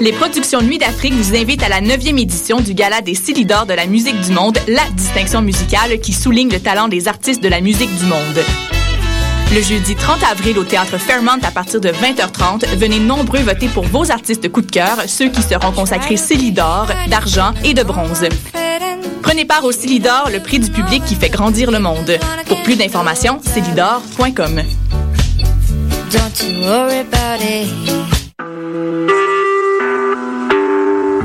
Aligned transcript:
Les 0.00 0.12
productions 0.12 0.60
Nuit 0.60 0.78
d'Afrique 0.78 1.14
vous 1.14 1.36
invitent 1.36 1.62
à 1.62 1.68
la 1.68 1.80
9e 1.80 2.20
édition 2.20 2.60
du 2.60 2.74
Gala 2.74 3.00
des 3.00 3.14
Silidors 3.14 3.66
de 3.66 3.74
la 3.74 3.86
musique 3.86 4.20
du 4.20 4.32
monde, 4.32 4.58
la 4.66 4.82
distinction 4.92 5.40
musicale 5.40 6.00
qui 6.00 6.12
souligne 6.12 6.50
le 6.50 6.60
talent 6.60 6.88
des 6.88 7.06
artistes 7.06 7.42
de 7.42 7.48
la 7.48 7.60
musique 7.60 7.94
du 7.98 8.06
monde. 8.06 8.44
Le 9.54 9.62
jeudi 9.62 9.94
30 9.94 10.22
avril 10.24 10.58
au 10.58 10.64
théâtre 10.64 10.98
Fairmont 10.98 11.38
à 11.42 11.50
partir 11.50 11.80
de 11.80 11.90
20h30, 11.90 12.66
venez 12.76 12.98
nombreux 12.98 13.40
voter 13.40 13.68
pour 13.68 13.84
vos 13.84 14.10
artistes 14.10 14.50
coup 14.50 14.62
de 14.62 14.70
cœur, 14.70 14.98
ceux 15.06 15.28
qui 15.28 15.42
seront 15.42 15.70
consacrés 15.70 16.16
Célidor, 16.16 16.88
d'argent 17.08 17.52
et 17.62 17.72
de 17.72 17.82
bronze. 17.82 18.26
Prenez 19.22 19.44
part 19.44 19.64
au 19.64 19.72
Célidor, 19.72 20.28
le 20.32 20.40
prix 20.40 20.58
du 20.58 20.70
public 20.70 21.04
qui 21.04 21.14
fait 21.14 21.30
grandir 21.30 21.70
le 21.70 21.78
monde. 21.78 22.18
Pour 22.46 22.62
plus 22.62 22.76
d'informations, 22.76 23.38
célidor.com. 23.42 24.62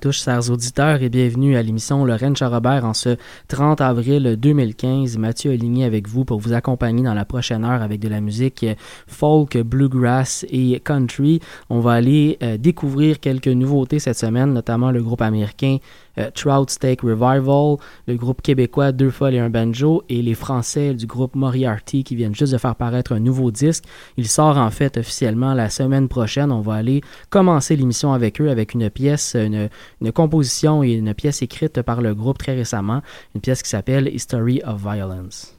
Tous, 0.00 0.24
chers 0.24 0.50
auditeurs, 0.50 1.02
et 1.02 1.08
bienvenue 1.08 1.56
à 1.56 1.62
l'émission 1.62 2.04
Lorraine 2.04 2.34
Charrobert 2.34 2.84
en 2.84 2.94
ce 2.94 3.16
30 3.48 3.80
avril 3.80 4.36
2015. 4.38 5.18
Mathieu 5.18 5.52
Aligné 5.52 5.84
avec 5.84 6.08
vous 6.08 6.24
pour 6.24 6.40
vous 6.40 6.52
accompagner 6.52 7.02
dans 7.02 7.14
la 7.14 7.24
prochaine 7.24 7.64
heure 7.64 7.82
avec 7.82 8.00
de 8.00 8.08
la 8.08 8.20
musique 8.20 8.64
folk, 9.06 9.58
bluegrass 9.58 10.46
et 10.50 10.80
country. 10.80 11.40
On 11.70 11.80
va 11.80 11.92
aller 11.92 12.38
euh, 12.42 12.56
découvrir 12.56 13.20
quelques 13.20 13.48
nouveautés 13.48 13.98
cette 13.98 14.18
semaine, 14.18 14.52
notamment 14.52 14.90
le 14.90 15.02
groupe 15.02 15.22
américain 15.22 15.76
euh, 16.18 16.30
Trout 16.30 16.70
Steak 16.70 17.02
Revival, 17.02 17.76
le 18.06 18.14
groupe 18.16 18.42
québécois 18.42 18.92
Deux 18.92 19.10
Folles 19.10 19.34
et 19.34 19.38
un 19.38 19.50
Banjo 19.50 20.02
et 20.08 20.22
les 20.22 20.34
Français 20.34 20.94
du 20.94 21.06
groupe 21.06 21.34
Moriarty 21.34 22.04
qui 22.04 22.16
viennent 22.16 22.34
juste 22.34 22.52
de 22.52 22.58
faire 22.58 22.76
paraître 22.76 23.12
un 23.12 23.20
nouveau 23.20 23.50
disque. 23.50 23.84
Il 24.16 24.28
sort 24.28 24.58
en 24.58 24.70
fait 24.70 24.96
officiellement 24.96 25.54
la 25.54 25.70
semaine 25.70 26.08
prochaine. 26.08 26.52
On 26.52 26.60
va 26.60 26.74
aller 26.74 27.00
commencer 27.30 27.76
l'émission 27.76 28.12
avec 28.12 28.40
eux 28.40 28.50
avec 28.50 28.74
une 28.74 28.90
pièce, 28.90 29.34
une, 29.34 29.68
une 30.00 30.12
composition 30.12 30.82
et 30.82 30.92
une 30.92 31.14
pièce 31.14 31.42
écrite 31.42 31.82
par 31.82 32.00
le 32.00 32.14
groupe 32.14 32.38
très 32.38 32.54
récemment, 32.54 33.02
une 33.34 33.40
pièce 33.40 33.62
qui 33.62 33.70
s'appelle 33.70 34.08
History 34.12 34.60
of 34.64 34.80
Violence. 34.80 35.54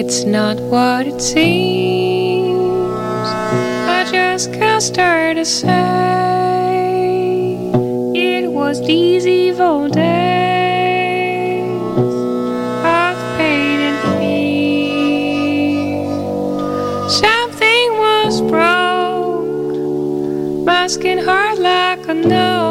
It's 0.00 0.24
not 0.24 0.58
what 0.72 1.06
it 1.06 1.20
seems. 1.20 2.58
I 3.96 4.08
just 4.10 4.50
can't 4.54 4.82
start 4.82 5.36
to 5.36 5.44
say 5.44 5.68
it 8.14 8.50
was 8.50 8.80
these 8.86 9.26
evil 9.26 9.90
days 9.90 10.00
of 12.96 13.16
pain 13.36 13.80
and 13.90 13.98
fear. 14.16 14.40
Something 17.10 17.88
was 18.06 18.40
broke, 18.40 19.76
my 20.64 20.86
skin 20.86 21.18
hard 21.18 21.58
like 21.58 22.08
a 22.08 22.14
note, 22.14 22.69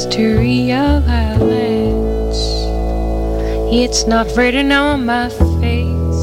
history 0.00 0.72
of 0.72 1.02
violence. 1.04 2.40
It's 3.70 4.06
not 4.06 4.34
written 4.34 4.72
on 4.72 5.04
my 5.04 5.28
face. 5.28 6.22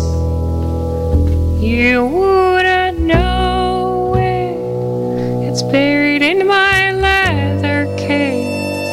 You 1.61 2.07
wouldn't 2.07 2.99
know 3.01 4.15
it. 4.17 5.47
It's 5.47 5.61
buried 5.61 6.23
in 6.23 6.47
my 6.47 6.91
leather 6.91 7.85
case. 7.97 8.89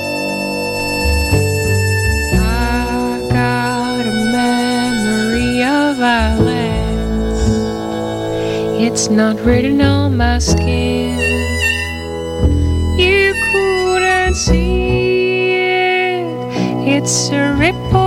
I 2.35 3.27
got 3.33 4.05
a 4.05 4.17
memory 4.37 5.63
of 5.63 5.97
violence. 5.97 7.49
It's 8.83 9.09
not 9.09 9.41
written 9.47 9.81
on 9.81 10.19
my 10.19 10.39
skin. 10.41 11.04
It's 17.07 17.29
a 17.29 17.53
ripple 17.53 18.04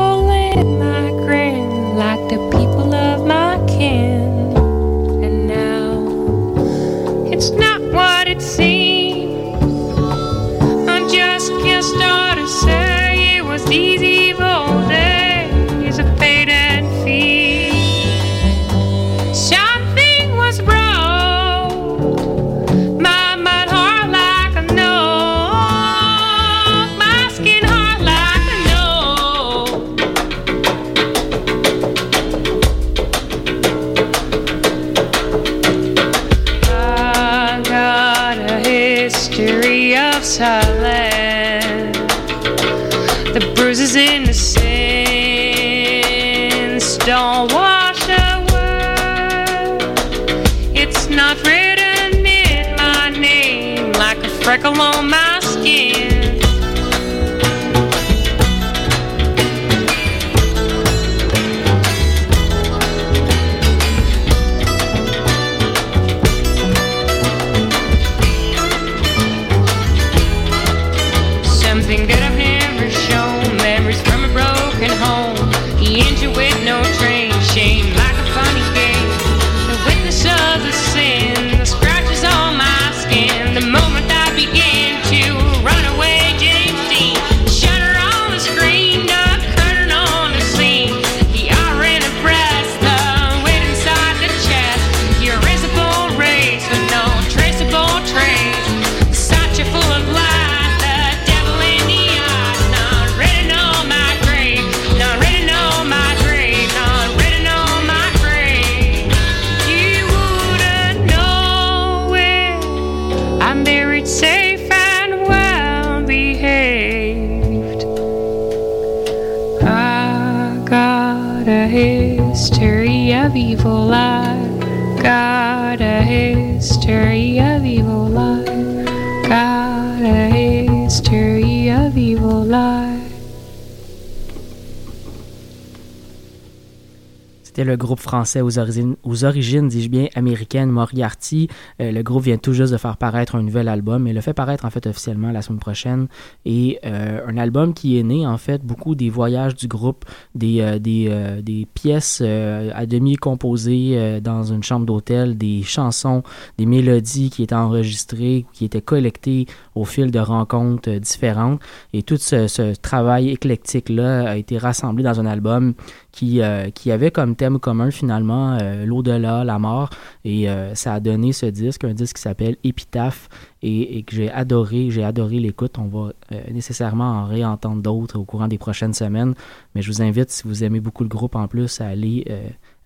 le 137.67 137.77
groupe 137.77 137.99
français 137.99 138.41
aux 138.41 138.57
origines, 138.57 139.67
dis-je 139.67 139.89
bien, 139.89 140.07
américaines, 140.15 140.71
Moriarty. 140.71 141.49
Euh, 141.81 141.91
le 141.91 142.01
groupe 142.01 142.23
vient 142.23 142.37
tout 142.37 142.53
juste 142.53 142.71
de 142.71 142.77
faire 142.77 142.97
paraître 142.97 143.35
un 143.35 143.43
nouvel 143.43 143.67
album, 143.67 144.07
et 144.07 144.13
le 144.13 144.21
fait 144.21 144.33
paraître 144.33 144.65
en 144.65 144.69
fait 144.69 144.87
officiellement 144.87 145.31
la 145.31 145.41
semaine 145.41 145.59
prochaine. 145.59 146.07
Et 146.45 146.79
euh, 146.85 147.19
un 147.27 147.37
album 147.37 147.73
qui 147.73 147.99
est 147.99 148.03
né 148.03 148.25
en 148.25 148.37
fait 148.37 148.63
beaucoup 148.63 148.95
des 148.95 149.09
voyages 149.09 149.55
du 149.55 149.67
groupe, 149.67 150.05
des, 150.33 150.61
euh, 150.61 150.79
des, 150.79 151.41
des, 151.43 151.67
pièces 151.73 152.21
à 152.21 152.85
demi 152.85 153.15
composées 153.17 154.19
dans 154.21 154.43
une 154.43 154.63
chambre 154.63 154.85
d'hôtel, 154.85 155.37
des 155.37 155.63
chansons, 155.63 156.23
des 156.57 156.65
mélodies 156.65 157.29
qui 157.29 157.43
étaient 157.43 157.55
enregistrées, 157.55 158.45
qui 158.53 158.65
étaient 158.65 158.81
collectées 158.81 159.45
au 159.75 159.83
fil 159.85 160.09
de 160.11 160.19
rencontres 160.19 160.89
différentes. 160.91 161.59
Et 161.93 162.03
tout 162.03 162.17
ce 162.17 162.73
travail 162.75 163.29
éclectique-là 163.29 164.29
a 164.29 164.37
été 164.37 164.57
rassemblé 164.57 165.03
dans 165.03 165.19
un 165.19 165.25
album 165.25 165.73
qui, 166.17 166.41
euh, 166.41 166.71
qui 166.71 166.91
avait 166.91 167.11
comme 167.11 167.35
thème 167.35 167.59
commun 167.59 167.91
finalement 167.91 168.57
euh, 168.59 168.87
l'au-delà, 168.87 169.43
la 169.43 169.59
mort. 169.59 169.91
Et 170.25 170.49
euh, 170.49 170.73
ça 170.73 170.95
a 170.95 170.99
donné 170.99 171.31
ce 171.31 171.45
disque, 171.45 171.83
un 171.83 171.93
disque 171.93 172.15
qui 172.15 172.23
s'appelle 172.23 172.57
Épitaphe 172.63 173.29
et, 173.61 174.01
que 174.01 174.15
j'ai 174.15 174.31
adoré. 174.31 174.89
J'ai 174.89 175.03
adoré 175.03 175.39
l'écoute. 175.39 175.77
On 175.77 175.85
va 175.85 176.13
nécessairement 176.51 177.11
en 177.21 177.25
réentendre 177.25 177.83
d'autres 177.83 178.17
au 178.17 178.23
courant 178.23 178.47
des 178.47 178.57
prochaines 178.57 178.95
semaines. 178.95 179.35
Mais 179.75 179.83
je 179.83 179.91
vous 179.91 180.01
invite, 180.01 180.31
si 180.31 180.47
vous 180.47 180.63
aimez 180.63 180.79
beaucoup 180.79 181.03
le 181.03 181.09
groupe 181.09 181.35
en 181.35 181.47
plus, 181.47 181.81
à 181.81 181.87
aller 181.87 182.25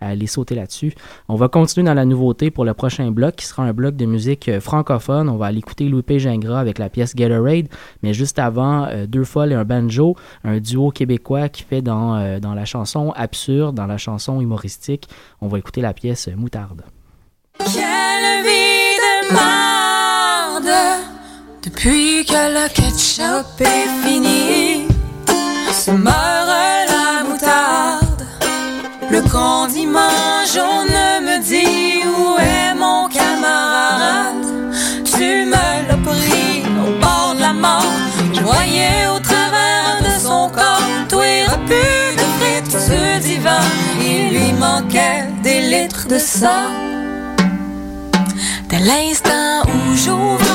à 0.01 0.07
aller 0.09 0.27
sauter 0.27 0.55
là-dessus. 0.55 0.93
On 1.29 1.35
va 1.35 1.47
continuer 1.47 1.85
dans 1.85 1.93
la 1.93 2.05
nouveauté 2.05 2.51
pour 2.51 2.65
le 2.65 2.73
prochain 2.73 3.09
bloc, 3.11 3.35
qui 3.35 3.45
sera 3.45 3.63
un 3.63 3.73
bloc 3.73 3.95
de 3.95 4.05
musique 4.05 4.49
euh, 4.49 4.59
francophone. 4.59 5.29
On 5.29 5.37
va 5.37 5.45
aller 5.45 5.59
écouter 5.59 5.87
Louis 5.87 6.01
P. 6.01 6.19
Gingras 6.19 6.59
avec 6.59 6.79
la 6.79 6.89
pièce 6.89 7.15
Gatorade, 7.15 7.67
mais 8.03 8.13
juste 8.13 8.39
avant, 8.39 8.85
euh, 8.85 9.05
deux 9.07 9.23
folles 9.23 9.51
et 9.51 9.55
un 9.55 9.63
banjo, 9.63 10.15
un 10.43 10.59
duo 10.59 10.91
québécois 10.91 11.49
qui 11.49 11.63
fait 11.63 11.81
dans, 11.81 12.15
euh, 12.15 12.39
dans 12.39 12.53
la 12.53 12.65
chanson 12.65 13.11
absurde, 13.15 13.75
dans 13.75 13.87
la 13.87 13.97
chanson 13.97 14.41
humoristique. 14.41 15.07
On 15.39 15.47
va 15.47 15.59
écouter 15.59 15.81
la 15.81 15.93
pièce 15.93 16.29
Moutarde. 16.35 16.81
Au 38.63 39.19
travers 39.19 40.01
de 40.03 40.19
son 40.19 40.49
corps 40.49 40.87
tout 41.09 41.21
est 41.21 41.45
repu 41.45 41.83
de 42.15 42.25
frites 42.39 42.71
ce 42.71 43.19
divan. 43.19 43.63
Il 43.99 44.29
lui 44.29 44.53
manquait 44.53 45.25
des 45.43 45.61
litres 45.61 46.07
de 46.07 46.19
sang. 46.19 46.69
Dès 48.69 48.79
l'instant 48.79 49.63
où 49.67 49.95
j'ouvre 49.95 50.50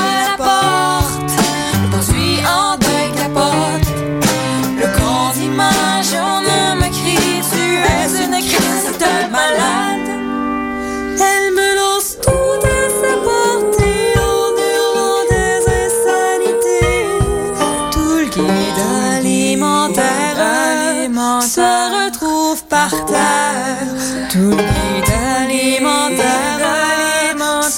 se 21.57 22.05
retrouve 22.05 22.63
par 22.65 22.91
terre. 23.05 23.87
Tout 24.31 24.51
le 24.59 24.65
guide 24.75 25.13
alimentaire 25.41 26.59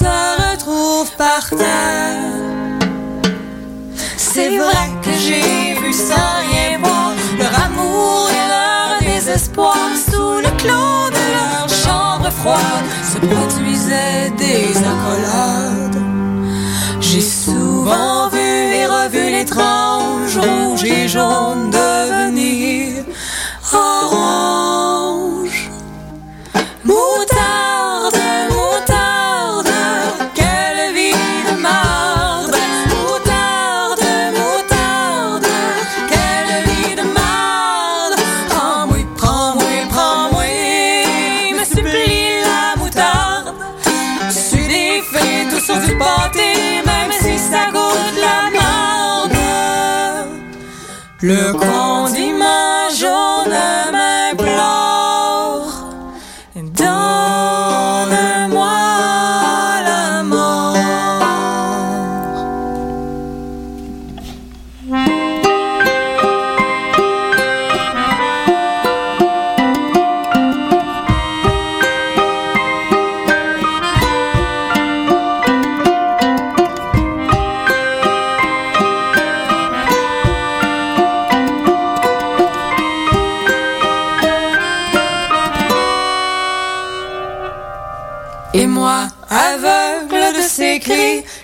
se 0.00 0.14
retrouve 0.44 1.10
par 1.16 1.48
terre. 1.48 2.18
C'est 4.18 4.50
vrai 4.58 4.86
que 5.04 5.12
j'ai 5.24 5.74
vu 5.80 5.92
sans 5.94 6.34
rien 6.44 6.78
voir 6.82 7.12
leur 7.38 7.54
amour 7.66 8.28
et 8.38 8.46
leur 8.54 9.14
désespoir 9.14 9.88
sous 10.08 10.34
le 10.44 10.50
clos 10.58 10.90
se 13.12 13.18
produisaient 13.18 14.30
des 14.38 14.76
accolades. 14.92 16.02
J'ai 17.00 17.20
souvent 17.20 18.28
vu 18.28 18.50
et 18.80 18.86
revu 18.86 19.30
l'étrange 19.30 20.38
rouge 20.38 20.84
et 20.84 21.08
jaune 21.08 21.70
devenir 21.70 21.89
orange. 23.74 25.70
Moutarde, 26.84 28.20
moutarde, 28.50 29.72
quelle 30.34 30.92
vie 30.94 31.14
de 31.48 31.54
marde. 31.60 32.56
Moutarde, 32.92 34.06
moutarde, 34.38 35.46
quelle 36.08 36.64
vie 36.66 36.94
de 36.96 37.02
marde. 37.02 38.16
Prends-moi, 38.48 38.98
prends-moi, 39.16 39.72
prends-moi, 39.90 40.44
me 41.58 41.64
supplie 41.64 42.40
la 42.48 42.76
moutarde. 42.80 43.54
Je 44.28 44.32
suis 44.32 44.66
défais 44.66 45.46
tout 45.50 45.60
sur 45.60 45.78
du 45.78 45.96
pâté, 45.96 46.82
même 46.84 47.12
si 47.12 47.38
ça 47.38 47.70
goûte 47.70 48.16
la 48.20 48.50
marde. 48.58 49.36
Le 51.22 51.52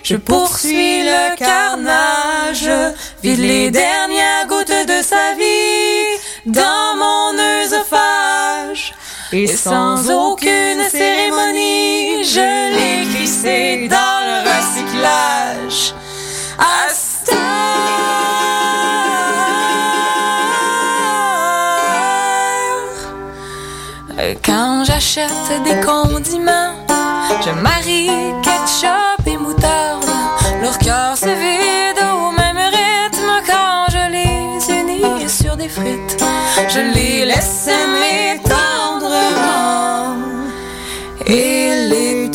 Je 0.09 0.15
poursuis 0.15 1.03
le 1.03 1.35
carnage, 1.35 2.69
vide 3.21 3.39
les 3.39 3.71
dernières 3.71 4.47
gouttes 4.47 4.87
de 4.87 5.01
sa 5.03 5.33
vie 5.37 6.21
dans 6.45 6.95
mon 6.95 7.33
œsophage. 7.61 8.95
Et 9.33 9.47
sans 9.47 10.09
aucune 10.09 10.81
cérémonie, 10.89 12.23
je 12.23 12.39
l'ai 12.73 13.05
glissé 13.17 13.89
dans 13.89 14.19
le 14.27 14.37
recyclage. 14.47 15.93
Quand 24.45 24.85
j'achète 24.85 25.63
des 25.65 25.79
condiments, 25.85 26.75
je 27.45 27.51
marie 27.61 28.09
je 36.65 36.79
les 36.79 37.25
laisse 37.25 37.65
s'aimer 37.65 38.41
tendrement 38.43 40.17
et 41.25 41.87
les 41.89 42.31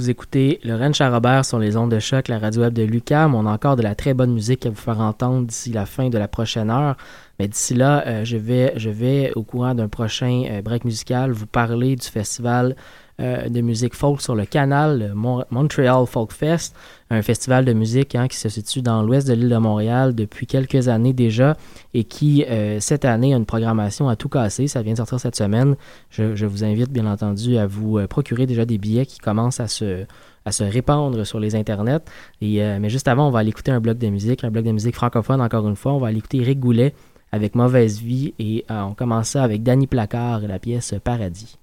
Vous 0.00 0.10
écoutez 0.10 0.60
le 0.62 0.76
Ranch 0.76 1.00
à 1.00 1.10
Robert 1.10 1.44
sur 1.44 1.58
les 1.58 1.76
ondes 1.76 1.90
de 1.90 1.98
choc, 1.98 2.28
la 2.28 2.38
radio 2.38 2.62
web 2.62 2.72
de 2.72 2.84
Lucam. 2.84 3.34
On 3.34 3.46
a 3.46 3.50
encore 3.50 3.74
de 3.74 3.82
la 3.82 3.96
très 3.96 4.14
bonne 4.14 4.32
musique 4.32 4.64
à 4.64 4.70
vous 4.70 4.76
faire 4.76 5.00
entendre 5.00 5.44
d'ici 5.44 5.72
la 5.72 5.86
fin 5.86 6.08
de 6.08 6.16
la 6.16 6.28
prochaine 6.28 6.70
heure. 6.70 6.96
Mais 7.40 7.48
d'ici 7.48 7.74
là, 7.74 8.06
euh, 8.06 8.24
je, 8.24 8.36
vais, 8.36 8.74
je 8.76 8.90
vais, 8.90 9.32
au 9.34 9.42
courant 9.42 9.74
d'un 9.74 9.88
prochain 9.88 10.44
euh, 10.50 10.62
break 10.62 10.84
musical, 10.84 11.32
vous 11.32 11.48
parler 11.48 11.96
du 11.96 12.06
festival 12.06 12.76
euh, 13.20 13.48
de 13.48 13.60
musique 13.60 13.94
folk 13.94 14.20
sur 14.20 14.36
le 14.36 14.44
canal, 14.44 15.00
le 15.00 15.44
Montreal 15.50 16.06
Folk 16.06 16.30
Fest, 16.30 16.76
un 17.10 17.20
festival 17.20 17.64
de 17.64 17.72
musique 17.72 18.14
hein, 18.14 18.28
qui 18.28 18.36
se 18.36 18.48
situe 18.48 18.80
dans 18.80 19.02
l'ouest 19.02 19.26
de 19.26 19.32
l'île 19.32 19.48
de 19.48 19.56
Montréal 19.56 20.14
depuis 20.14 20.46
quelques 20.46 20.86
années 20.86 21.12
déjà 21.12 21.56
et 21.94 22.04
qui, 22.04 22.44
euh, 22.44 22.78
cette 22.78 23.04
année, 23.04 23.34
a 23.34 23.36
une 23.36 23.44
programmation 23.44 24.08
à 24.08 24.14
tout 24.14 24.28
casser. 24.28 24.68
Ça 24.68 24.82
vient 24.82 24.92
de 24.92 24.98
sortir 24.98 25.18
cette 25.18 25.34
semaine. 25.34 25.74
Je, 26.10 26.36
je 26.36 26.46
vous 26.46 26.62
invite, 26.62 26.92
bien 26.92 27.06
entendu, 27.06 27.56
à 27.56 27.66
vous 27.66 27.98
euh, 27.98 28.06
procurer 28.06 28.46
déjà 28.46 28.64
des 28.64 28.78
billets 28.78 29.06
qui 29.06 29.18
commencent 29.18 29.58
à 29.58 29.66
se, 29.66 30.04
à 30.44 30.52
se 30.52 30.64
répandre 30.64 31.26
sur 31.26 31.40
les 31.40 31.54
internets. 31.54 32.04
Et, 32.40 32.62
euh, 32.62 32.78
mais 32.80 32.88
juste 32.88 33.08
avant, 33.08 33.28
on 33.28 33.30
va 33.30 33.40
aller 33.40 33.50
écouter 33.50 33.72
un 33.72 33.80
bloc 33.80 33.98
de 33.98 34.08
musique, 34.08 34.44
un 34.44 34.50
bloc 34.50 34.64
de 34.64 34.72
musique 34.72 34.94
francophone 34.94 35.40
encore 35.40 35.68
une 35.68 35.76
fois. 35.76 35.92
On 35.92 35.98
va 35.98 36.08
aller 36.08 36.18
écouter 36.18 36.38
Eric 36.38 36.60
Goulet 36.60 36.94
avec 37.32 37.54
Mauvaise 37.54 38.00
Vie 38.00 38.34
et 38.38 38.64
euh, 38.70 38.88
on 39.00 39.22
ça 39.22 39.42
avec 39.42 39.62
Danny 39.62 39.86
Placard 39.86 40.44
et 40.44 40.46
la 40.46 40.58
pièce 40.58 40.94
Paradis. 41.02 41.58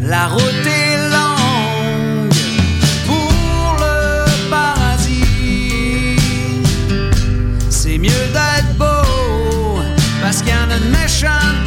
La 0.00 0.28
route 0.28 0.66
est 0.66 1.10
longue 1.10 2.32
pour 3.06 3.76
le 3.78 4.50
paradis. 4.50 6.16
C'est 7.68 7.98
mieux 7.98 8.26
d'être 8.32 8.74
beau 8.78 9.80
parce 10.22 10.38
qu'il 10.42 10.52
y 10.52 10.54
en 10.54 10.70
a 10.70 10.78
de 10.78 10.90
méchants 10.90 11.58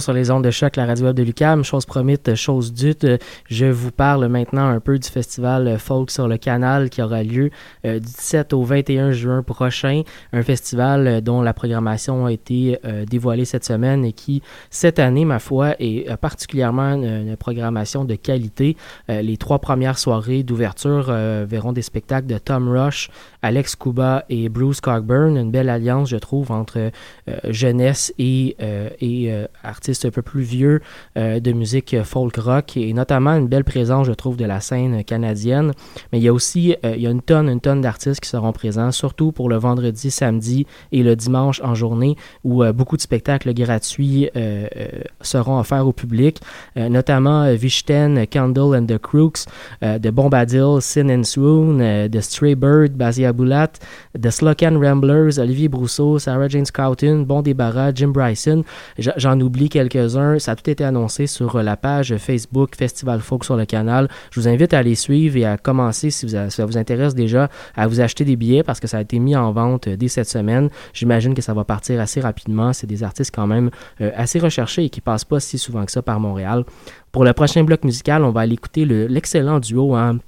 sur 0.00 0.12
les 0.12 0.30
ondes 0.30 0.44
de 0.44 0.50
choc, 0.50 0.76
la 0.76 0.86
radio 0.86 1.06
web 1.06 1.16
de 1.16 1.22
Lucam. 1.22 1.64
Chose 1.64 1.86
promite, 1.86 2.34
chose 2.34 2.72
dute. 2.72 3.06
Je 3.48 3.66
vous 3.66 3.90
parle 3.90 4.26
maintenant 4.28 4.66
un 4.66 4.80
peu 4.80 4.98
du 4.98 5.08
festival 5.08 5.66
euh, 5.66 5.78
Folk 5.78 6.10
sur 6.10 6.28
le 6.28 6.36
canal 6.36 6.90
qui 6.90 7.02
aura 7.02 7.22
lieu 7.22 7.50
euh, 7.84 7.98
du 7.98 8.06
17 8.06 8.52
au 8.52 8.62
21 8.62 9.12
juin 9.12 9.42
prochain. 9.42 10.02
Un 10.32 10.42
festival 10.42 11.06
euh, 11.06 11.20
dont 11.20 11.42
la 11.42 11.52
programmation 11.52 12.26
a 12.26 12.32
été 12.32 12.78
dévoilée 13.08 13.44
cette 13.44 13.64
semaine 13.64 14.04
et 14.04 14.12
qui, 14.12 14.42
cette 14.70 14.98
année, 14.98 15.24
ma 15.24 15.38
foi, 15.38 15.74
est 15.78 16.14
particulièrement 16.16 16.94
une, 16.94 17.36
programmation 17.36 18.04
de 18.04 18.14
qualité. 18.14 18.76
Les 19.08 19.36
trois 19.36 19.58
premières 19.58 19.98
soirées 19.98 20.42
d'ouverture 20.42 21.12
verront 21.12 21.72
des 21.72 21.82
spectacles 21.82 22.26
de 22.26 22.38
Tom 22.38 22.68
Rush, 22.68 23.10
Alex 23.42 23.76
Kuba 23.76 24.24
et 24.28 24.48
Bruce 24.48 24.80
Cockburn. 24.80 25.36
Une 25.36 25.50
belle 25.50 25.68
alliance, 25.68 26.08
je 26.08 26.16
trouve, 26.16 26.52
entre 26.52 26.90
jeunesse 27.48 28.12
et, 28.18 28.56
et 29.00 29.30
euh, 29.40 29.46
un 30.04 30.10
peu 30.10 30.22
plus 30.22 30.42
vieux 30.42 30.80
euh, 31.16 31.40
de 31.40 31.52
musique 31.52 31.94
euh, 31.94 32.04
folk 32.04 32.36
rock 32.36 32.76
et 32.76 32.92
notamment 32.92 33.32
une 33.32 33.48
belle 33.48 33.64
présence, 33.64 34.06
je 34.06 34.12
trouve, 34.12 34.36
de 34.36 34.44
la 34.44 34.60
scène 34.60 35.04
canadienne. 35.04 35.72
Mais 36.12 36.18
il 36.18 36.22
y 36.22 36.28
a 36.28 36.32
aussi 36.32 36.76
euh, 36.84 36.94
il 36.96 37.02
y 37.02 37.06
a 37.06 37.10
une 37.10 37.22
tonne, 37.22 37.48
une 37.48 37.60
tonne 37.60 37.80
d'artistes 37.80 38.20
qui 38.20 38.28
seront 38.28 38.52
présents, 38.52 38.92
surtout 38.92 39.32
pour 39.32 39.48
le 39.48 39.56
vendredi, 39.56 40.10
samedi 40.10 40.66
et 40.92 41.02
le 41.02 41.16
dimanche 41.16 41.60
en 41.62 41.74
journée 41.74 42.16
où 42.44 42.64
beaucoup 42.72 42.96
de 42.96 43.02
spectacles 43.02 43.52
gratuits 43.54 44.28
seront 45.20 45.58
offerts 45.58 45.86
au 45.86 45.92
public, 45.92 46.40
notamment 46.76 47.52
Vichten, 47.54 48.26
Candle 48.26 48.76
and 48.76 48.86
the 48.86 48.98
Crooks, 48.98 49.44
de 49.82 50.10
Bombadil, 50.10 50.80
Sin 50.80 51.08
and 51.10 51.24
Swoon, 51.24 52.08
de 52.08 52.20
Stray 52.20 52.54
Bird, 52.54 52.92
Basia 52.92 53.32
Boulat, 53.32 53.72
de 54.18 54.30
Slocan 54.30 54.78
Ramblers, 54.80 55.38
Olivier 55.38 55.68
Brousseau, 55.68 56.18
Sarah 56.18 56.48
Jane 56.48 56.66
Scouten, 56.66 57.24
Bon 57.24 57.42
Débarras, 57.42 57.92
Jim 57.94 58.08
Bryson. 58.08 58.64
J'en 58.98 59.40
oublie 59.40 59.68
quelques-uns. 59.88 60.38
Ça 60.38 60.52
a 60.52 60.56
tout 60.56 60.68
été 60.68 60.84
annoncé 60.84 61.26
sur 61.26 61.56
euh, 61.56 61.62
la 61.62 61.76
page 61.76 62.16
Facebook 62.18 62.76
Festival 62.76 63.20
Folk 63.20 63.44
sur 63.44 63.56
le 63.56 63.64
canal. 63.64 64.08
Je 64.30 64.40
vous 64.40 64.48
invite 64.48 64.74
à 64.74 64.82
les 64.82 64.94
suivre 64.94 65.36
et 65.36 65.44
à 65.44 65.56
commencer, 65.56 66.10
si, 66.10 66.28
ça 66.28 66.66
vous 66.66 66.76
intéresse 66.76 67.14
déjà, 67.14 67.48
à 67.76 67.86
vous 67.86 68.00
acheter 68.00 68.24
des 68.24 68.36
billets 68.36 68.62
parce 68.62 68.80
que 68.80 68.86
ça 68.86 68.98
a 68.98 69.00
été 69.00 69.18
mis 69.18 69.36
en 69.36 69.52
vente 69.52 69.88
euh, 69.88 69.96
dès 69.96 70.08
cette 70.08 70.28
semaine. 70.28 70.68
J'imagine 70.92 71.34
que 71.34 71.42
ça 71.42 71.54
va 71.54 71.64
partir 71.64 72.00
assez 72.00 72.20
rapidement. 72.20 72.72
C'est 72.72 72.86
des 72.86 73.02
artistes 73.02 73.34
quand 73.34 73.46
même 73.46 73.70
euh, 74.00 74.10
assez 74.16 74.38
recherchés 74.38 74.84
et 74.84 74.90
qui 74.90 75.00
passent 75.00 75.24
pas 75.24 75.40
si 75.40 75.58
souvent 75.58 75.84
que 75.84 75.92
ça 75.92 76.02
par 76.02 76.20
Montréal. 76.20 76.64
Pour 77.12 77.24
le 77.24 77.32
prochain 77.32 77.64
bloc 77.64 77.84
musical, 77.84 78.22
on 78.24 78.30
va 78.30 78.42
aller 78.42 78.54
écouter 78.54 78.84
le- 78.84 79.06
l'excellent 79.06 79.58
duo 79.58 79.94
hein, 79.94 80.18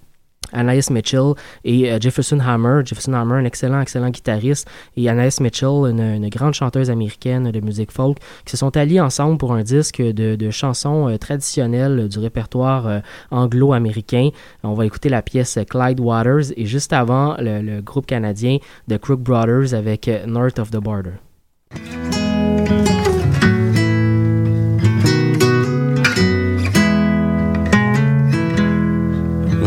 Anaïs 0.52 0.90
Mitchell 0.90 1.34
et 1.64 1.90
euh, 1.90 1.98
Jefferson 2.00 2.38
Hammer. 2.40 2.82
Jefferson 2.84 3.12
Hammer, 3.12 3.36
un 3.36 3.44
excellent, 3.44 3.80
excellent 3.80 4.10
guitariste, 4.10 4.68
et 4.96 5.08
Anaïs 5.08 5.40
Mitchell, 5.40 5.90
une, 5.90 6.28
grande 6.28 6.54
chanteuse 6.54 6.90
américaine 6.90 7.50
de 7.50 7.60
musique 7.60 7.90
folk, 7.90 8.18
qui 8.44 8.52
se 8.52 8.56
sont 8.56 8.76
alliés 8.76 9.00
ensemble 9.00 9.38
pour 9.38 9.52
un 9.52 9.62
disque 9.62 10.00
de, 10.00 10.50
chansons 10.50 11.08
euh, 11.08 11.16
traditionnelles 11.16 12.08
du 12.08 12.18
répertoire 12.18 12.86
euh, 12.86 13.00
anglo-américain. 13.30 14.30
On 14.62 14.74
va 14.74 14.86
écouter 14.86 15.08
la 15.08 15.22
pièce 15.22 15.58
Clyde 15.68 16.00
Waters 16.00 16.52
et 16.56 16.66
juste 16.66 16.92
avant, 16.92 17.36
le, 17.38 17.62
le 17.62 17.80
groupe 17.80 18.06
canadien 18.06 18.58
The 18.88 18.98
Crook 18.98 19.20
Brothers 19.20 19.74
avec 19.74 20.10
North 20.26 20.58
of 20.58 20.70
the 20.70 20.78
Border. 20.78 21.12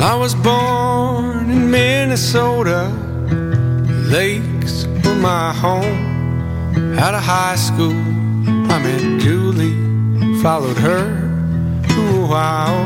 I 0.05 0.13
was 0.13 0.35
born 0.35 1.49
in 1.49 1.71
Minnesota. 1.71 2.89
Lakes 4.15 4.85
were 5.03 5.15
my 5.15 5.51
home. 5.51 6.93
Out 6.99 7.15
of 7.15 7.23
high 7.23 7.55
school, 7.55 7.97
I 8.71 8.77
met 8.85 9.19
Julie. 9.19 9.73
Followed 10.43 10.77
her 10.77 11.05
to 11.87 12.01
Ohio, 12.21 12.85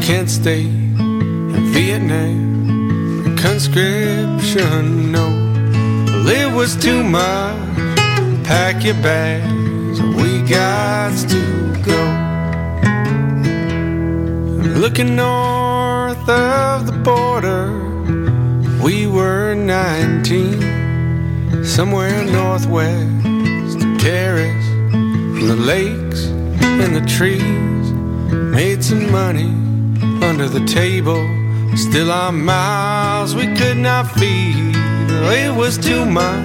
Kent 0.00 0.30
State, 0.30 0.72
and 0.98 1.66
Vietnam. 1.74 3.36
Conscription, 3.36 5.12
no. 5.12 5.28
Well, 6.06 6.28
it 6.28 6.56
was 6.56 6.74
too 6.74 7.04
much. 7.04 7.54
Pack 8.44 8.82
your 8.82 8.94
bags, 9.02 10.00
we 10.00 10.40
got 10.48 11.12
to 11.28 11.82
go. 11.84 12.25
Looking 14.74 15.16
north 15.16 16.28
of 16.28 16.86
the 16.86 16.92
border, 16.92 17.72
we 18.82 19.06
were 19.06 19.54
19, 19.54 21.64
somewhere 21.64 22.24
northwest 22.24 23.76
of 23.76 23.98
Terrace, 23.98 24.66
from 24.90 25.48
the 25.48 25.56
lakes 25.56 26.26
and 26.60 26.94
the 26.94 27.04
trees. 27.06 27.92
Made 28.32 28.82
some 28.82 29.10
money 29.10 29.52
under 30.24 30.48
the 30.48 30.64
table, 30.66 31.22
still 31.76 32.10
our 32.10 32.32
mouths 32.32 33.34
we 33.34 33.46
could 33.56 33.76
not 33.76 34.10
feed. 34.12 34.74
It 34.74 35.54
was 35.54 35.78
too 35.78 36.04
much. 36.04 36.44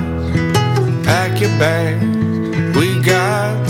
Pack 1.03 1.41
your 1.41 1.49
bags, 1.59 2.77
we 2.77 3.01
got 3.01 3.67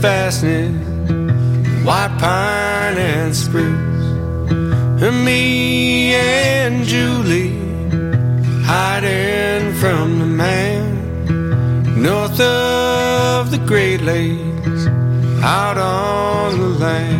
fastness, 0.00 0.72
white 1.84 2.16
pine 2.18 2.96
and 2.96 3.36
spruce. 3.36 4.02
And 5.02 5.24
me 5.24 6.14
and 6.14 6.84
Julie 6.84 7.58
hiding 8.64 9.74
from 9.74 10.18
the 10.20 10.26
man 10.26 12.02
north 12.02 12.40
of 12.40 13.50
the 13.50 13.58
Great 13.66 14.00
Lakes 14.00 14.86
out 15.42 15.76
on 15.76 16.58
the 16.58 16.68
land. 16.78 17.19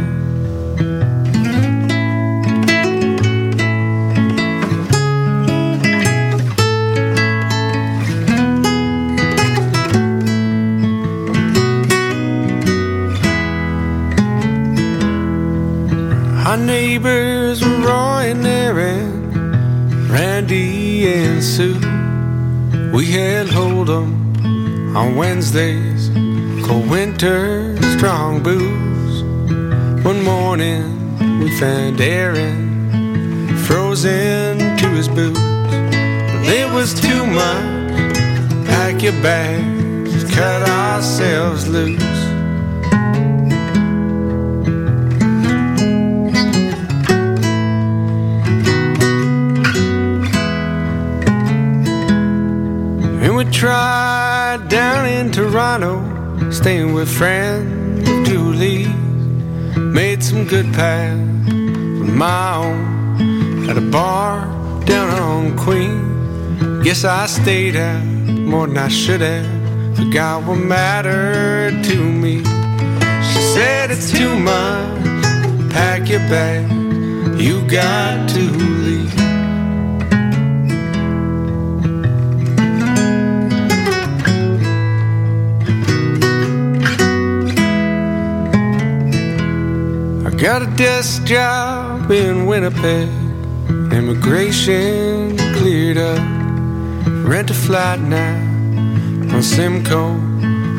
Neighbors 17.00 17.64
were 17.64 17.78
Roy 17.78 18.30
and 18.30 18.46
Aaron, 18.46 20.08
Randy 20.10 21.10
and 21.10 21.42
Sue. 21.42 21.74
We 22.92 23.06
had 23.06 23.46
Hold'em 23.46 24.94
on 24.94 25.16
Wednesdays, 25.16 26.10
cold 26.66 26.90
winter, 26.90 27.76
strong 27.96 28.42
booze. 28.42 29.22
One 30.04 30.22
morning 30.22 31.18
we 31.40 31.58
found 31.58 32.00
Aaron 32.02 33.56
frozen 33.64 34.58
to 34.58 34.88
his 34.88 35.08
boots. 35.08 35.40
It 36.48 36.70
was 36.70 36.92
too 37.00 37.24
much. 37.24 38.66
Pack 38.66 39.02
your 39.02 39.12
bags, 39.22 40.24
cut 40.34 40.68
ourselves 40.68 41.66
loose. 41.66 42.19
Tried 53.52 54.68
down 54.68 55.06
in 55.06 55.30
Toronto, 55.30 56.50
staying 56.50 56.92
with 56.94 57.08
friends 57.08 58.08
Julie. 58.28 58.86
Made 59.76 60.22
some 60.22 60.46
good 60.46 60.72
pals 60.72 61.18
with 62.00 62.14
my 62.14 62.56
own 62.56 63.68
at 63.68 63.76
a 63.76 63.80
bar 63.80 64.46
down 64.84 65.10
on 65.10 65.56
Queen. 65.56 66.82
Guess 66.82 67.04
I 67.04 67.26
stayed 67.26 67.76
out 67.76 68.04
more 68.04 68.66
than 68.66 68.78
I 68.78 68.88
should 68.88 69.20
have. 69.20 69.96
Forgot 69.96 70.44
what 70.44 70.58
mattered 70.58 71.84
to 71.84 71.96
me. 71.96 72.38
She 73.28 73.40
said 73.54 73.90
it's 73.90 74.10
too 74.12 74.36
much. 74.38 75.72
Pack 75.72 76.08
your 76.08 76.20
bag. 76.30 76.70
You 77.40 77.66
got 77.68 78.28
to 78.30 78.40
leave. 78.40 79.29
Got 90.40 90.62
a 90.62 90.66
desk 90.76 91.24
job 91.24 92.10
in 92.10 92.46
Winnipeg. 92.46 93.10
Immigration 93.92 95.36
cleared 95.56 95.98
up. 95.98 96.18
Rent 97.28 97.50
a 97.50 97.54
flat 97.54 98.00
now 98.00 98.36
on 99.34 99.42
Simcoe. 99.42 100.14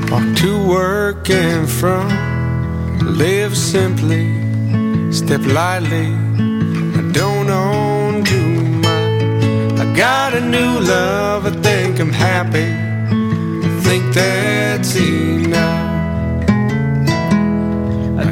Walk 0.10 0.36
to 0.38 0.68
work 0.68 1.30
and 1.30 1.70
from. 1.70 2.10
Live 3.06 3.56
simply, 3.56 4.26
step 5.12 5.42
lightly. 5.46 6.08
I 7.00 7.12
don't 7.12 7.50
own 7.52 8.24
too 8.24 8.62
much. 8.88 9.80
I 9.80 9.94
got 9.96 10.34
a 10.34 10.42
new 10.42 10.80
love, 10.80 11.46
I 11.46 11.52
think 11.62 12.00
I'm 12.00 12.12
happy. 12.12 12.66
I 13.68 13.82
think 13.84 14.12
that's 14.12 14.96
enough. 14.96 15.81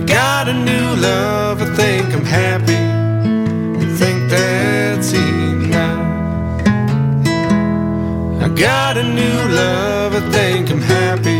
Got 0.09 0.49
a 0.49 0.53
new 0.53 0.95
love, 0.95 1.61
I 1.61 1.65
think 1.75 2.11
I'm 2.15 2.25
happy. 2.25 2.81
I 3.83 3.85
think 3.99 4.27
that's 4.31 5.13
enough. 5.13 6.07
I 8.43 8.47
got 8.49 8.97
a 8.97 9.03
new 9.03 9.39
love, 9.55 10.15
I 10.15 10.31
think 10.31 10.71
I'm 10.71 10.81
happy. 10.81 11.38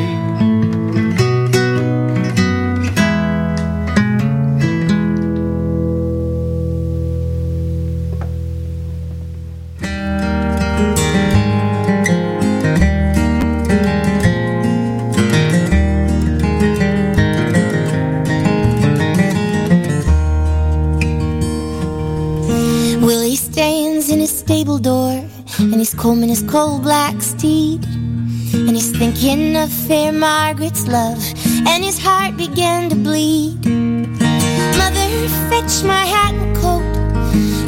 And 25.80 25.88
he's 25.88 25.94
combing 25.98 26.28
his 26.28 26.44
coal 26.44 26.78
black 26.78 27.22
steed. 27.22 27.86
And 28.54 28.72
he's 28.72 28.92
thinking 28.92 29.56
of 29.56 29.72
fair 29.72 30.12
Margaret's 30.12 30.86
love, 30.88 31.24
and 31.65 31.86
his 31.86 31.98
heart 31.98 32.36
began 32.36 32.89
to 32.89 32.98
bleed. 32.98 33.65
Mother, 34.78 35.08
fetch 35.50 35.82
my 35.86 36.04
hat 36.13 36.34
and 36.34 36.54
coat, 36.58 36.84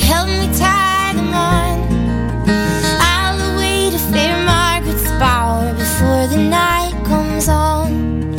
help 0.03 0.27
me 0.27 0.47
tie 0.59 1.13
them 1.15 1.33
on. 1.33 1.77
I'll 2.99 3.39
away 3.53 3.91
to 3.91 3.99
fair 4.11 4.35
Margaret's 4.43 5.09
bower 5.17 5.73
before 5.73 6.27
the 6.27 6.43
night 6.49 6.91
comes 7.05 7.47
on. 7.47 8.33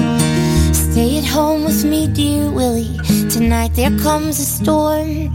Stay 0.75 1.17
at 1.17 1.25
home 1.25 1.65
with 1.65 1.83
me, 1.83 2.09
dear 2.09 2.51
Willie. 2.51 2.99
Tonight 3.31 3.73
there 3.75 3.97
comes 4.01 4.39
a 4.39 4.45
storm. 4.45 5.31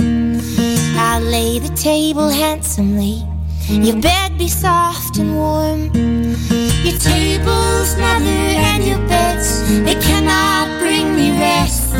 I'll 0.95 1.23
lay 1.23 1.57
the 1.57 1.73
table 1.75 2.29
handsomely. 2.29 3.25
Your 3.69 3.97
bed 3.97 4.37
be 4.37 4.47
soft 4.47 5.17
and 5.17 5.35
warm. 5.35 5.91
Your 6.85 6.97
tables, 6.99 7.97
mother, 7.97 8.25
and 8.25 8.81
your 8.81 8.97
beds, 9.09 9.67
they 9.83 9.95
cannot 9.95 10.79
bring 10.79 11.13
me 11.13 11.37
rest. 11.37 11.93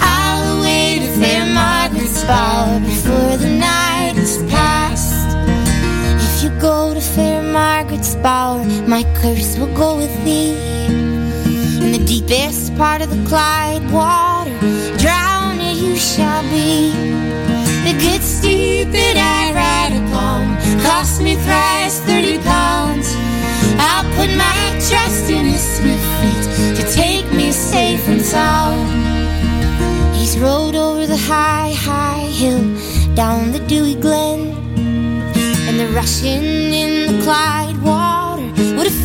I'll 0.00 0.58
away 0.58 1.00
to 1.00 1.20
fair 1.20 1.44
Margaret's 1.52 2.24
bower 2.24 2.80
before 2.80 3.36
the 3.36 3.50
night 3.50 4.14
is 4.16 4.42
past. 4.50 5.36
If 6.24 6.42
you 6.42 6.60
go 6.60 6.94
to 6.94 7.00
fair 7.00 7.42
Margaret's 7.42 8.16
bower, 8.16 8.64
my 8.88 9.02
curse 9.20 9.58
will 9.58 9.74
go 9.76 9.98
with 9.98 10.24
thee. 10.24 10.56
In 11.84 11.92
the 11.92 12.02
deepest 12.06 12.74
part 12.76 13.02
of 13.02 13.10
the 13.10 13.22
Clyde 13.28 13.84
water, 13.92 14.58
drowned 14.96 15.60
you 15.60 15.94
shall 15.96 16.42
be. 16.44 16.90
The 17.84 17.92
good 18.00 18.22
steed 18.22 18.92
that 18.92 19.16
I 19.18 19.54
ride 19.54 19.73
cost 20.94 21.20
me 21.20 21.34
thrice 21.34 21.98
thirty 22.08 22.38
pounds. 22.38 23.08
I'll 23.88 24.06
put 24.16 24.30
my 24.46 24.60
trust 24.88 25.28
in 25.28 25.44
his 25.54 25.64
swift 25.76 26.08
feet 26.20 26.44
to 26.78 26.82
take 26.92 27.26
me 27.32 27.50
safe 27.50 28.06
and 28.06 28.22
sound. 28.22 28.86
He's 30.14 30.38
rode 30.38 30.76
over 30.76 31.04
the 31.14 31.16
high, 31.16 31.72
high 31.90 32.26
hill, 32.40 32.64
down 33.16 33.50
the 33.50 33.62
dewy 33.70 33.96
glen, 33.96 34.40
and 35.66 35.80
the 35.80 35.88
rushing 35.98 36.44
in 36.82 36.92
the 37.08 37.16
Clyde 37.24 37.78
water 37.82 38.46
would 38.76 38.86
have 38.90 39.00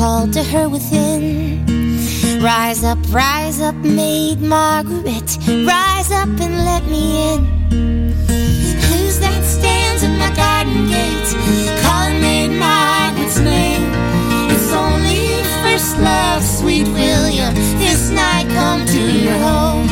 called 0.00 0.32
to 0.32 0.42
her 0.42 0.66
within. 0.66 1.60
Rise 2.42 2.82
up, 2.84 2.98
rise 3.10 3.60
up, 3.60 3.74
maid 3.74 4.40
Margaret, 4.40 5.30
rise 5.46 6.10
up 6.10 6.32
and 6.44 6.56
let 6.70 6.82
me 6.86 7.04
in. 7.28 7.40
Who's 8.86 9.16
that 9.24 9.42
stands 9.44 10.02
at 10.02 10.14
my 10.22 10.32
garden 10.42 10.88
gate, 10.88 11.30
calling 11.82 12.18
maid 12.18 12.52
Margaret's 12.58 13.40
name? 13.40 13.84
It's 14.52 14.72
only 14.72 15.44
first 15.62 15.98
love, 15.98 16.42
sweet 16.42 16.88
William, 16.88 17.54
this 17.84 18.08
night 18.08 18.48
come 18.56 18.86
to 18.86 19.02
your 19.26 19.38
home. 19.48 19.88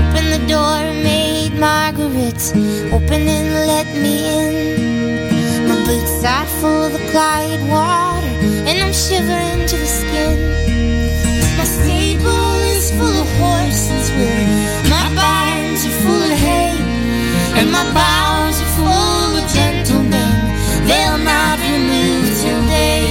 Open 0.00 0.26
the 0.36 0.44
door, 0.46 0.80
maid 1.08 1.54
Margaret, 1.58 2.42
open 2.92 3.22
and 3.36 3.48
let 3.72 3.86
me 4.02 4.14
in. 4.40 5.68
My 5.68 5.76
boots 5.86 6.22
are 6.22 6.48
full 6.60 6.82
of 6.84 6.92
the 6.92 7.04
Clyde 7.10 7.64
water, 7.70 8.09
and 8.68 8.76
I'm 8.82 8.92
shivering 8.92 9.66
to 9.70 9.76
the 9.76 9.90
skin. 9.98 10.36
My 11.58 11.64
stable 11.64 12.54
is 12.74 12.90
full 12.90 13.16
of 13.24 13.28
horses, 13.38 14.10
Willie. 14.16 14.60
My 14.88 15.06
barns 15.18 15.80
are 15.88 15.96
full 16.04 16.22
of 16.32 16.38
hay, 16.46 16.76
and 17.58 17.70
my 17.70 17.84
barns 17.92 18.56
are 18.64 18.72
full 18.78 19.30
of 19.40 19.46
gentlemen. 19.58 20.34
They'll 20.88 21.22
not 21.32 21.58
remove 21.72 22.26
till 22.42 22.62
day. 22.66 23.06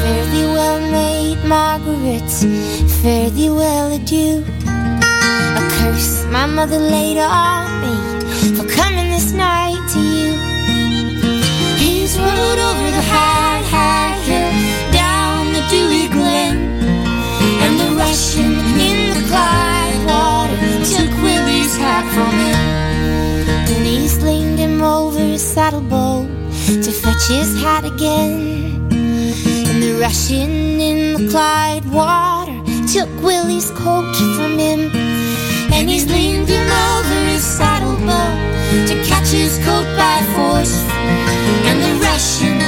Fare 0.00 0.26
thee 0.32 0.48
well, 0.56 0.80
maid 0.90 1.38
Margaret. 1.44 2.30
Fare 3.00 3.30
thee 3.30 3.50
well, 3.50 3.92
adieu. 3.92 4.44
A 5.58 5.62
curse 5.76 6.24
my 6.30 6.46
mother 6.46 6.78
later 6.78 7.26
on 7.46 7.66
me 7.82 7.94
for 8.56 8.66
coming 8.68 9.10
this 9.10 9.32
night 9.32 9.82
to 9.92 10.00
you. 10.00 10.32
He's 11.76 12.18
rode 12.18 12.58
over 12.58 12.90
the 12.90 13.04
high 13.12 13.51
Hat 21.92 22.08
from 22.14 22.34
him. 22.46 23.84
He's 23.84 24.22
leaned 24.22 24.58
him 24.58 24.80
over 24.80 25.18
his 25.18 25.42
saddlebow 25.42 26.24
to 26.84 26.90
fetch 26.90 27.26
his 27.28 27.50
hat 27.60 27.84
again. 27.84 28.88
And 29.68 29.82
the 29.82 29.98
rushing 30.00 30.80
in 30.80 30.98
the 31.12 31.30
Clyde 31.30 31.84
water 31.92 32.58
took 32.90 33.10
Willie's 33.22 33.70
coat 33.72 34.16
from 34.36 34.56
him. 34.58 34.90
And 35.74 35.90
he's 35.90 36.06
leaned 36.10 36.48
him 36.48 36.68
over 36.88 37.18
his 37.32 37.44
saddlebow 37.58 38.30
to 38.88 38.94
catch 39.04 39.28
his 39.28 39.58
coat 39.66 39.88
by 40.02 40.18
force. 40.34 40.76
And 41.68 41.78
the 41.84 41.92
rushing 42.06 42.61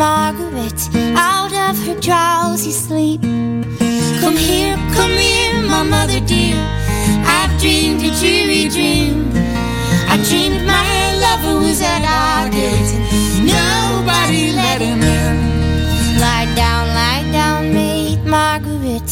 Margaret 0.00 0.80
out 1.14 1.52
of 1.52 1.76
her 1.84 2.00
drowsy 2.00 2.72
sleep. 2.72 3.20
Come 4.22 4.34
here, 4.34 4.76
come 4.96 5.10
here, 5.10 5.60
my 5.68 5.82
mother 5.82 6.20
dear. 6.20 6.56
I've 7.36 7.52
dreamed 7.60 8.02
a 8.02 8.10
dreary 8.18 8.70
dream. 8.70 9.30
I 10.08 10.16
dreamed 10.26 10.64
my 10.66 10.88
lover 11.20 11.60
was 11.60 11.82
at 11.82 12.02
our 12.02 12.48
gate 12.48 12.92
nobody 13.44 14.52
let 14.52 14.80
him 14.80 15.02
in. 15.02 16.18
Lie 16.18 16.50
down, 16.54 16.88
lie 17.00 17.28
down, 17.30 17.74
maid 17.74 18.24
Margaret. 18.24 19.10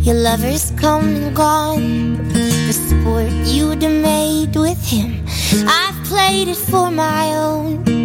Your 0.00 0.16
lover's 0.16 0.72
come 0.72 1.06
and 1.14 1.36
gone. 1.36 2.16
The 2.32 2.72
sport 2.72 3.30
you'd 3.46 3.80
have 3.80 4.02
made 4.02 4.56
with 4.56 4.82
him, 4.84 5.24
I've 5.68 5.98
played 6.04 6.48
it 6.48 6.56
for 6.56 6.90
my 6.90 7.32
own. 7.36 7.95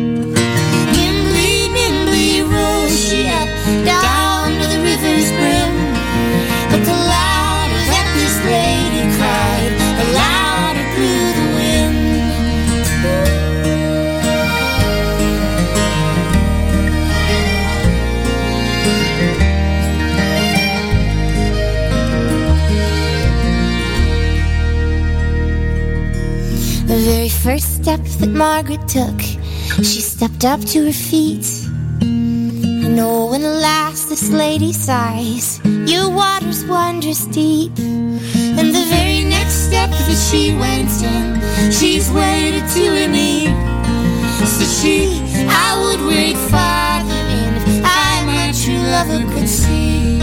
Step 27.92 28.20
that 28.20 28.30
Margaret 28.30 28.88
took, 28.88 29.20
she 29.84 30.00
stepped 30.00 30.46
up 30.46 30.62
to 30.62 30.86
her 30.86 30.94
feet. 30.94 31.46
And 32.00 32.98
oh, 32.98 33.32
when 33.32 33.44
last 33.44 34.08
this 34.08 34.30
lady 34.30 34.72
sighs, 34.72 35.60
your 35.66 36.10
water's 36.10 36.64
wondrous 36.66 37.26
deep. 37.26 37.78
And 37.80 38.70
the 38.74 38.86
very 38.96 39.26
next 39.26 39.68
step 39.68 39.90
that 39.90 40.20
she 40.30 40.56
went 40.56 40.94
in, 41.04 41.26
she's 41.70 42.10
waded 42.12 42.66
to 42.76 42.84
her 42.96 43.08
knee. 43.10 43.48
So 44.46 44.64
she, 44.80 45.20
I 45.50 45.70
would 45.84 46.02
wade 46.08 46.38
farther 46.38 47.22
in 47.40 47.52
if 47.60 47.82
I, 47.84 48.24
my 48.26 48.54
true 48.62 48.84
lover, 48.96 49.22
could 49.34 49.50
see. 49.50 50.22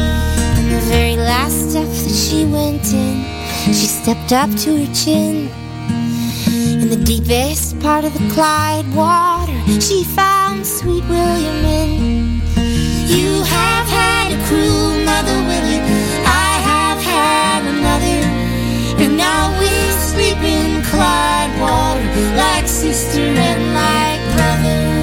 And 0.57 0.66
the 0.72 0.81
very 0.88 1.16
last 1.16 1.70
step 1.70 1.88
that 1.88 2.16
she 2.24 2.46
went 2.46 2.94
in, 2.94 3.24
she 3.66 3.88
stepped 4.00 4.33
up 4.33 4.48
to 4.61 4.87
her 4.87 4.94
chin. 4.94 5.67
In 6.88 7.01
the 7.01 7.05
deepest 7.05 7.79
part 7.81 8.07
of 8.07 8.14
the 8.14 8.33
Clyde 8.33 8.90
water, 8.94 9.53
she 9.79 10.05
found 10.05 10.66
sweet 10.66 11.05
William 11.05 11.62
in. 11.66 12.40
You 13.07 13.42
have 13.42 13.87
had 13.87 14.33
a 14.33 14.42
cruel 14.46 15.05
mother, 15.05 15.37
Willie. 15.48 15.85
I 16.24 16.51
have 16.72 16.98
had 17.03 17.61
another. 17.74 19.05
And 19.05 19.18
now 19.18 19.53
we 19.61 19.68
sleep 20.01 20.38
in 20.38 20.83
Clyde 20.85 21.61
water 21.61 22.09
like 22.38 22.66
sister 22.66 23.20
and 23.20 23.74
like 23.74 24.22
brother. 24.35 24.98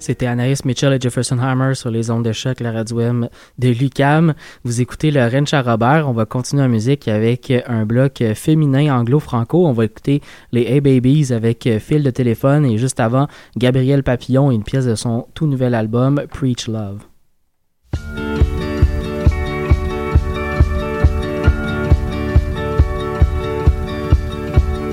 C'était 0.00 0.26
Anaïs 0.26 0.64
Mitchell 0.64 0.94
et 0.94 0.98
Jefferson 0.98 1.38
Hammer 1.38 1.74
sur 1.74 1.90
les 1.90 2.10
ondes 2.10 2.24
de 2.24 2.32
choc, 2.32 2.60
la 2.60 2.72
radio 2.72 3.00
M 3.00 3.28
de 3.58 3.68
Lucam. 3.68 4.32
Vous 4.64 4.80
écoutez 4.80 5.10
le 5.10 5.20
Rencha 5.26 5.60
Robert. 5.60 6.08
On 6.08 6.12
va 6.12 6.24
continuer 6.24 6.62
en 6.62 6.68
musique 6.70 7.06
avec 7.06 7.52
un 7.66 7.84
bloc 7.84 8.22
féminin 8.34 8.98
anglo-franco. 8.98 9.66
On 9.66 9.72
va 9.72 9.84
écouter 9.84 10.22
les 10.52 10.62
Hey 10.62 10.80
Babies 10.80 11.34
avec 11.34 11.68
Fil 11.78 12.02
de 12.02 12.10
téléphone 12.10 12.64
et 12.64 12.78
juste 12.78 12.98
avant, 12.98 13.28
Gabriel 13.58 14.02
Papillon 14.02 14.50
et 14.50 14.54
une 14.54 14.64
pièce 14.64 14.86
de 14.86 14.94
son 14.94 15.26
tout 15.34 15.46
nouvel 15.46 15.74
album 15.74 16.22
Preach 16.32 16.66
Love. 16.66 17.00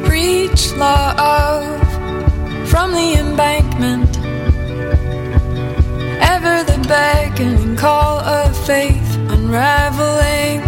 Preach 0.04 0.76
love 0.76 1.66
from 2.68 2.92
the 2.92 3.18
embankment. 3.22 4.27
Ever 6.22 6.64
the 6.64 6.86
beckoning 6.88 7.76
call 7.76 8.20
of 8.20 8.56
faith 8.66 9.16
unraveling. 9.30 10.62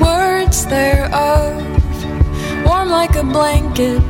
Words 0.00 0.66
thereof, 0.66 1.62
warm 2.66 2.88
like 2.90 3.16
a 3.16 3.24
blanket. 3.24 4.02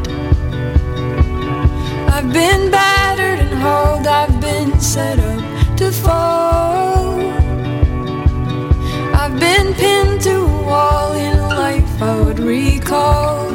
I've 2.14 2.32
been 2.32 2.70
battered 2.70 3.40
and 3.40 3.54
hauled, 3.54 4.06
I've 4.06 4.40
been 4.40 4.78
set 4.80 5.18
up 5.18 5.76
to 5.78 5.90
fall. 5.90 7.20
I've 9.14 9.38
been 9.38 9.74
pinned 9.74 10.20
to 10.22 10.36
a 10.36 10.62
wall 10.62 11.12
in 11.12 11.38
life 11.38 12.02
I 12.02 12.20
would 12.20 12.38
recall. 12.38 13.49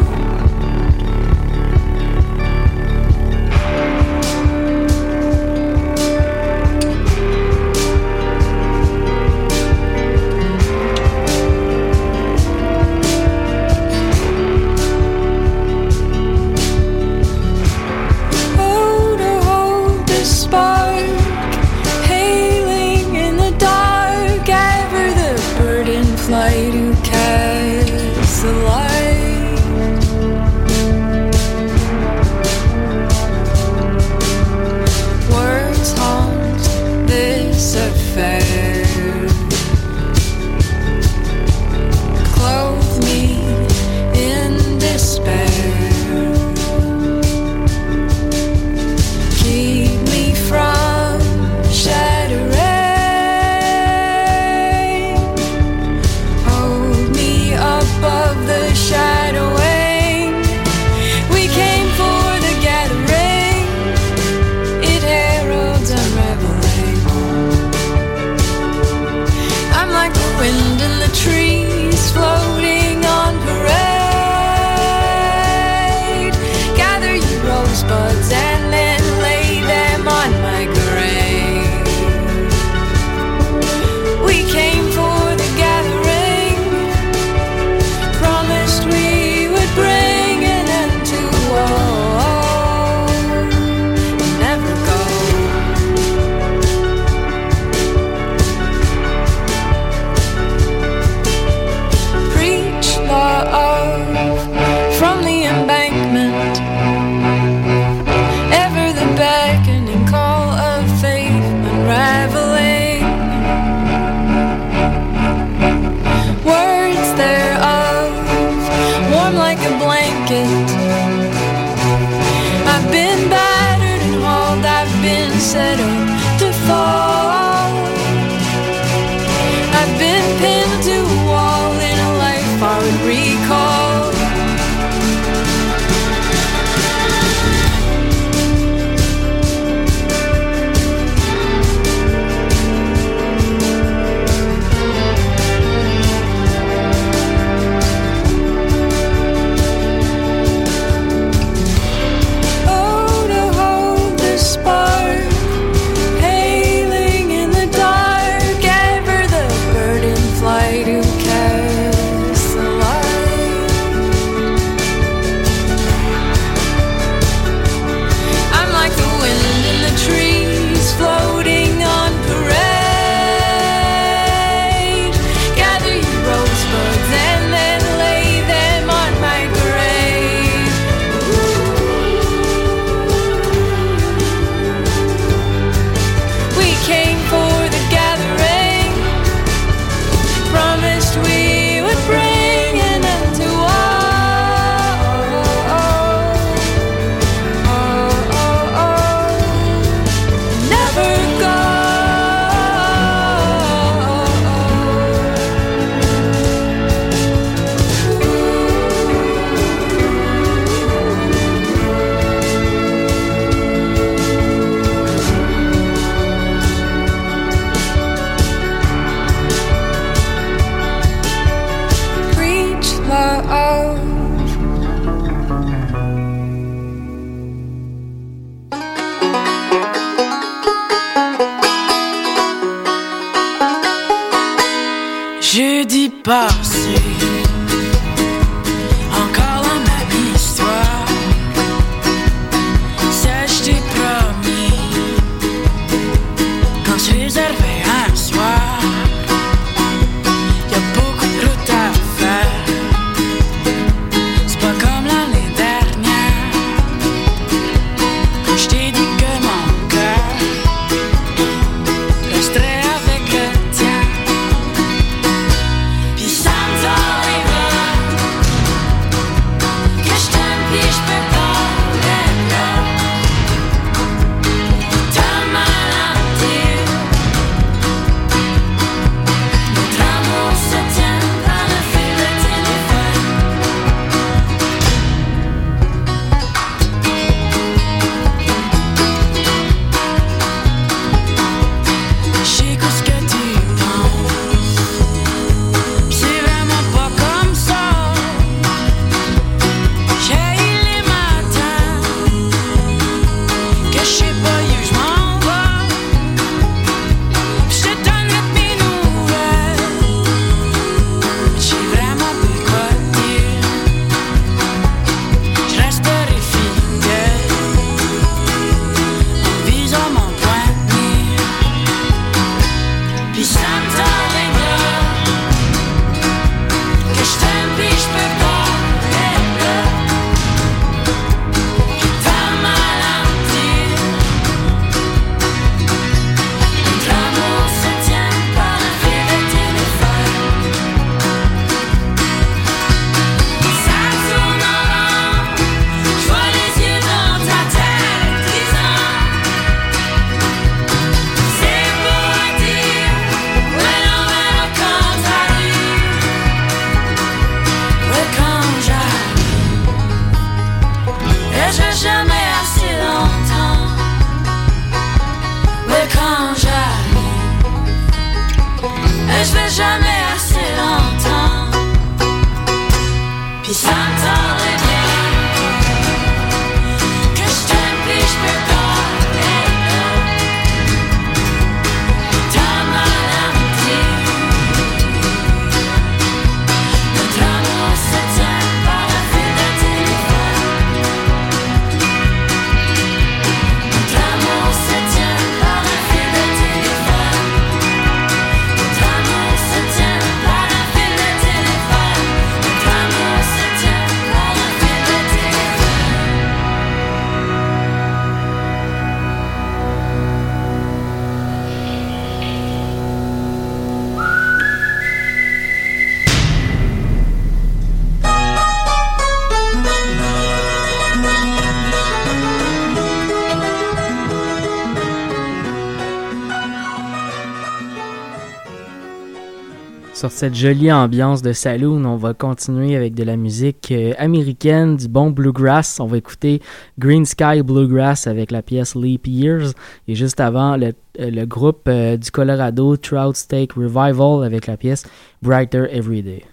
Sur 430.16 430.32
cette 430.32 430.55
jolie 430.55 430.93
ambiance 430.93 431.41
de 431.41 431.51
saloon, 431.51 432.05
on 432.05 432.16
va 432.16 432.34
continuer 432.34 432.95
avec 432.95 433.16
de 433.16 433.24
la 433.26 433.36
musique 433.36 433.91
euh, 433.91 434.13
américaine, 434.18 434.95
du 434.95 435.09
bon 435.09 435.30
bluegrass. 435.30 435.99
On 435.99 436.05
va 436.05 436.16
écouter 436.16 436.61
Green 436.97 437.26
Sky 437.26 437.61
Bluegrass 437.61 438.26
avec 438.26 438.49
la 438.49 438.61
pièce 438.61 438.95
Leap 438.95 439.28
Years. 439.28 439.74
Et 440.07 440.16
juste 440.16 440.39
avant, 440.39 440.78
le, 440.78 440.93
euh, 441.20 441.30
le 441.30 441.45
groupe 441.45 441.89
euh, 441.89 442.16
du 442.16 442.32
Colorado 442.32 442.95
Trout 442.95 443.36
Steak 443.36 443.74
Revival 443.74 444.45
avec 444.45 444.68
la 444.68 444.78
pièce 444.78 445.03
Brighter 445.41 445.84
Every 445.91 446.24
Day. 446.24 446.45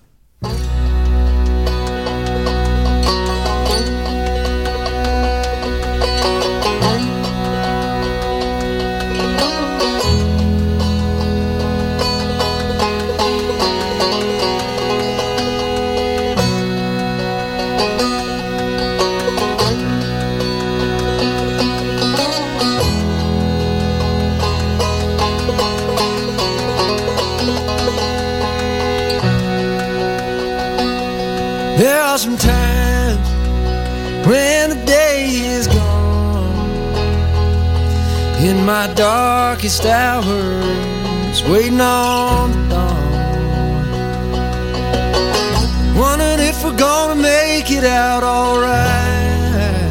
sometimes 32.23 33.29
when 34.29 34.71
the 34.71 34.81
day 34.87 35.27
is 35.57 35.67
gone. 35.67 36.55
In 38.39 38.65
my 38.65 38.87
darkest 38.95 39.85
hours, 39.85 41.43
waiting 41.51 41.81
on 41.81 42.53
the 42.53 42.69
dawn. 42.75 43.03
Wondering 45.97 46.41
if 46.51 46.63
we're 46.63 46.77
gonna 46.77 47.21
make 47.21 47.73
it 47.73 47.85
out 47.85 48.23
alright 48.23 49.83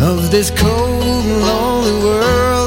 of 0.00 0.30
this 0.30 0.50
cold 0.52 1.02
and 1.02 1.40
lonely 1.42 1.96
world 2.04 2.59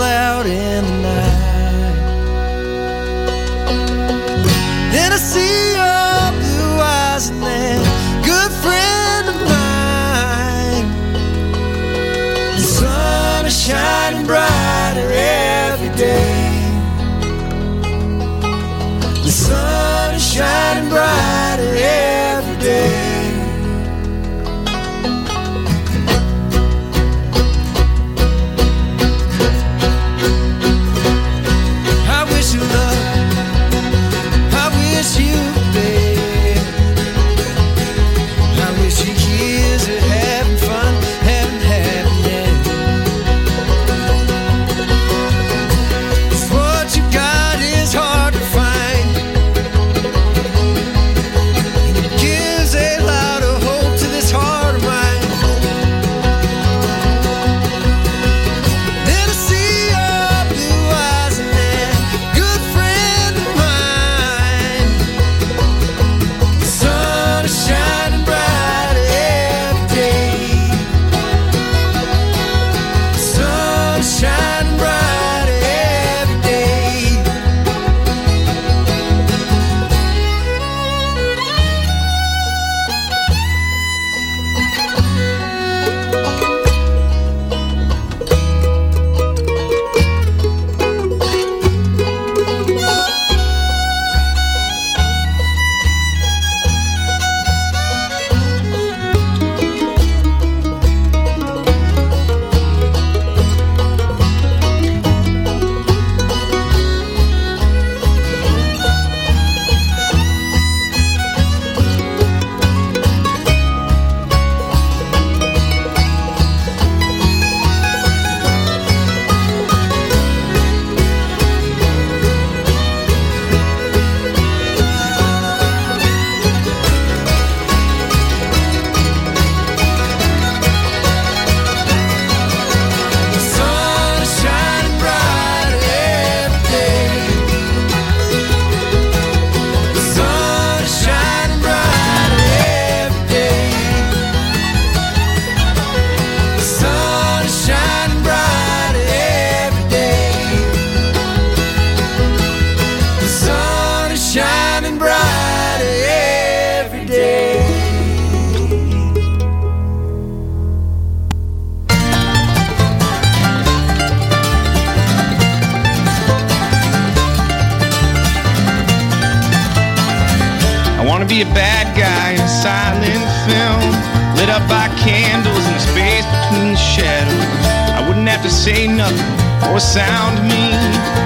say 178.63 178.87
nothing 178.87 179.19
or 179.67 179.77
sound 179.77 180.39
mean. 180.47 180.79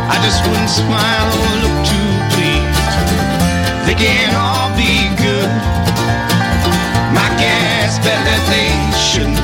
I 0.09 0.17
just 0.25 0.41
wouldn't 0.47 0.71
smile 0.71 1.29
or 1.37 1.53
look 1.61 1.77
too 1.85 2.11
pleased. 2.33 2.97
They 3.85 3.93
can't 3.93 4.33
all 4.33 4.73
be 4.73 5.05
good. 5.21 5.51
My 7.13 7.29
guess 7.37 7.99
bet 7.99 8.17
that 8.25 8.43
they 8.49 8.73
shouldn't. 8.97 9.37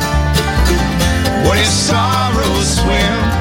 What 1.45 1.59
if 1.59 1.69
sorrows 1.69 2.81
swim? 2.81 3.32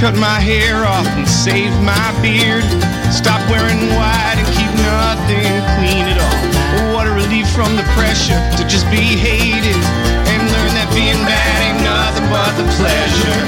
Cut 0.00 0.16
my 0.16 0.40
hair 0.40 0.88
off 0.88 1.04
and 1.12 1.28
save 1.28 1.76
my 1.84 2.08
beard. 2.24 2.64
Stop 3.12 3.36
wearing 3.52 3.84
white 3.92 4.40
and 4.40 4.48
keep 4.56 4.72
nothing 4.80 5.60
clean 5.76 6.08
at 6.08 6.16
all. 6.16 6.40
Oh, 6.72 6.96
what 6.96 7.04
a 7.04 7.12
relief 7.12 7.44
from 7.52 7.76
the 7.76 7.84
pressure 7.92 8.40
to 8.56 8.64
just 8.64 8.88
be 8.88 9.04
hated 9.20 9.76
and 10.24 10.40
learn 10.48 10.72
that 10.72 10.88
being 10.96 11.20
bad 11.28 11.56
ain't 11.68 11.84
nothing 11.84 12.24
but 12.32 12.48
the 12.56 12.64
pleasure. 12.80 13.40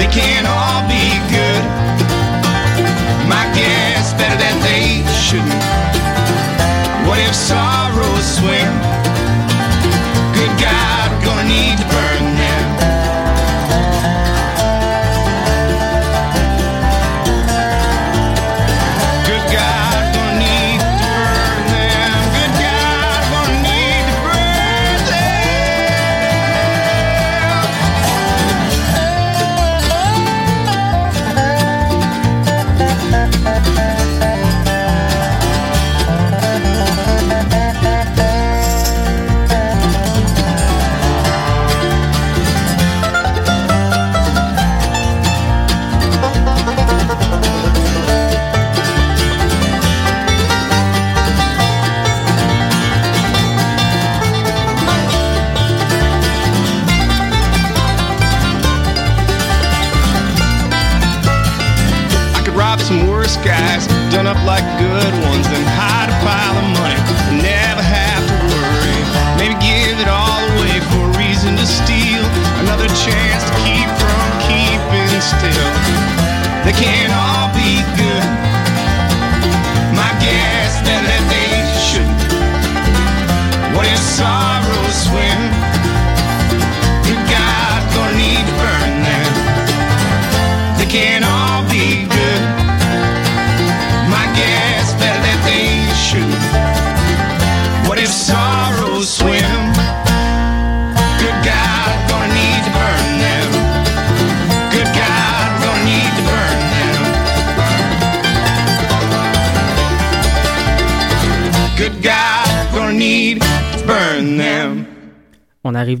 They 0.00 0.08
can't 0.08 0.48
all 0.48 0.80
be 0.88 1.04
good. 1.28 1.64
My 3.28 3.44
guess 3.52 4.16
better 4.16 4.40
that 4.40 4.56
they 4.64 5.04
shouldn't. 5.20 5.52
What 7.04 7.20
if 7.20 7.36
sorrows 7.36 8.24
swim? 8.40 8.72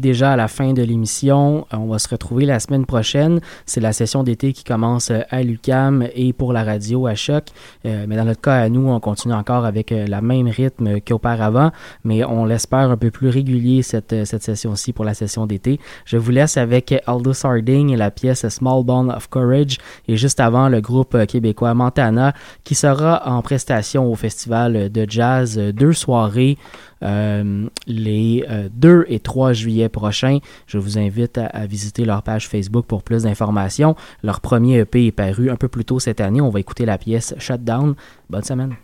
Déjà 0.00 0.32
à 0.32 0.36
la 0.36 0.48
fin 0.48 0.72
de 0.72 0.82
l'émission. 0.82 1.66
Euh, 1.72 1.76
On 1.76 1.86
va 1.86 1.98
se 1.98 2.08
retrouver 2.08 2.46
la 2.46 2.58
semaine 2.58 2.86
prochaine. 2.86 3.40
C'est 3.66 3.80
la 3.80 3.92
session 3.92 4.22
d'été 4.22 4.52
qui 4.52 4.64
commence 4.64 5.10
euh, 5.10 5.20
à 5.30 5.42
l'UCAM 5.42 6.06
et 6.14 6.32
pour 6.32 6.52
la 6.52 6.64
radio 6.64 7.06
à 7.06 7.14
Choc. 7.14 7.44
Euh, 7.86 8.06
mais 8.08 8.16
dans 8.16 8.24
notre 8.24 8.40
cas, 8.40 8.54
à 8.54 8.68
nous, 8.68 8.88
on 8.88 8.98
continue 8.98 9.34
encore 9.34 9.64
avec 9.64 9.90
le 9.90 10.20
même 10.20 10.48
rythme 10.48 11.00
qu'auparavant, 11.00 11.70
mais 12.04 12.24
on 12.24 12.44
l'espère 12.44 12.90
un 12.90 12.96
peu 12.96 13.10
plus 13.10 13.28
régulier 13.28 13.82
cette, 13.82 14.24
session-ci 14.24 14.92
pour 14.92 15.04
la 15.04 15.14
session 15.14 15.46
d'été. 15.46 15.78
Je 16.04 16.16
vous 16.16 16.30
laisse 16.30 16.56
avec 16.56 16.94
Aldous 17.06 17.44
Harding 17.44 17.90
et 17.90 17.96
la 17.96 18.10
pièce 18.10 18.48
Small 18.48 18.84
Bond 18.84 19.10
of 19.10 19.28
Courage 19.28 19.78
et 20.08 20.16
juste 20.16 20.40
avant 20.40 20.68
le 20.68 20.80
groupe 20.80 21.26
québécois 21.26 21.74
Montana 21.74 22.32
qui 22.64 22.74
sera 22.74 23.28
en 23.28 23.42
prestation 23.42 24.10
au 24.10 24.14
festival 24.14 24.90
de 24.90 25.06
jazz 25.08 25.58
deux 25.58 25.92
soirées 25.92 26.56
euh, 27.02 27.66
les 27.86 28.44
euh, 28.48 28.68
2 28.72 29.06
et 29.08 29.20
3 29.20 29.52
juillet 29.52 29.88
prochains. 29.88 30.38
Je 30.66 30.78
vous 30.78 30.98
invite 30.98 31.38
à, 31.38 31.46
à 31.46 31.66
visiter 31.66 32.04
leur 32.04 32.22
page 32.22 32.48
Facebook 32.48 32.86
pour 32.86 33.02
plus 33.02 33.24
d'informations. 33.24 33.96
Leur 34.22 34.40
premier 34.40 34.78
EP 34.78 35.06
est 35.06 35.12
paru 35.12 35.50
un 35.50 35.56
peu 35.56 35.68
plus 35.68 35.84
tôt 35.84 35.98
cette 35.98 36.20
année. 36.20 36.40
On 36.40 36.50
va 36.50 36.60
écouter 36.60 36.84
la 36.84 36.98
pièce 36.98 37.34
Shutdown. 37.38 37.94
Bonne 38.28 38.44
semaine. 38.44 38.76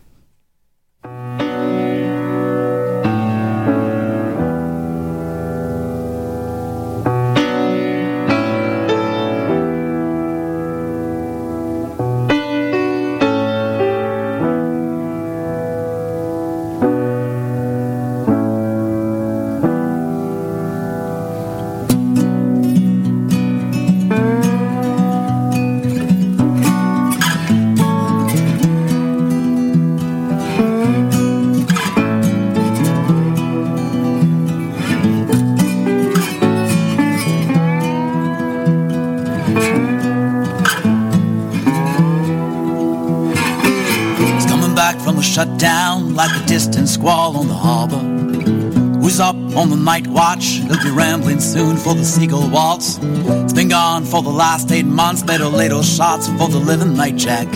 Up 49.18 49.34
on 49.34 49.70
the 49.70 49.76
night 49.76 50.06
watch? 50.06 50.44
He'll 50.44 50.82
be 50.82 50.90
rambling 50.90 51.40
soon 51.40 51.78
for 51.78 51.94
the 51.94 52.04
seagull 52.04 52.50
waltz. 52.50 52.98
It's 53.00 53.52
been 53.54 53.68
gone 53.68 54.04
for 54.04 54.22
the 54.22 54.28
last 54.28 54.70
eight 54.70 54.84
months, 54.84 55.22
better 55.22 55.46
little 55.46 55.82
shots 55.82 56.28
for 56.28 56.48
the 56.48 56.58
living 56.58 56.94
night 56.94 57.16
jack. 57.16 57.46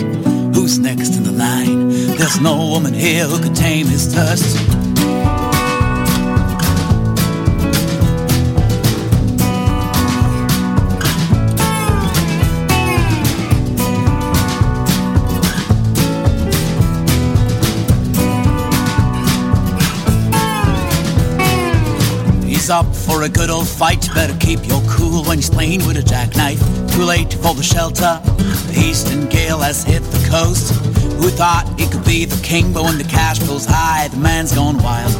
Who's 0.55 0.79
next 0.79 1.17
in 1.17 1.23
the 1.23 1.31
line? 1.31 1.89
There's 2.17 2.41
no 2.41 2.57
woman 2.57 2.95
here 2.95 3.27
who 3.27 3.43
could 3.43 3.55
tame 3.55 3.85
his 3.85 4.11
thirst. 4.11 4.70
For 23.21 23.25
a 23.25 23.29
good 23.29 23.51
old 23.51 23.67
fight. 23.67 24.09
Better 24.15 24.35
keep 24.39 24.67
your 24.67 24.81
cool 24.89 25.23
when 25.25 25.37
he's 25.37 25.49
playing 25.49 25.85
with 25.85 25.95
a 25.95 26.01
jackknife. 26.01 26.59
Too 26.91 27.03
late 27.03 27.33
for 27.33 27.53
the 27.53 27.61
shelter. 27.61 28.19
The 28.67 28.73
eastern 28.75 29.29
gale 29.29 29.59
has 29.59 29.83
hit 29.83 30.01
the 30.01 30.27
coast. 30.27 30.73
Who 31.21 31.29
thought 31.29 31.71
he 31.77 31.85
could 31.87 32.03
be 32.03 32.25
the 32.25 32.41
king? 32.41 32.73
But 32.73 32.83
when 32.83 32.97
the 32.97 33.03
cash 33.03 33.37
goes 33.39 33.65
high, 33.65 34.07
the 34.07 34.17
man's 34.17 34.55
gone 34.55 34.77
wild. 34.79 35.13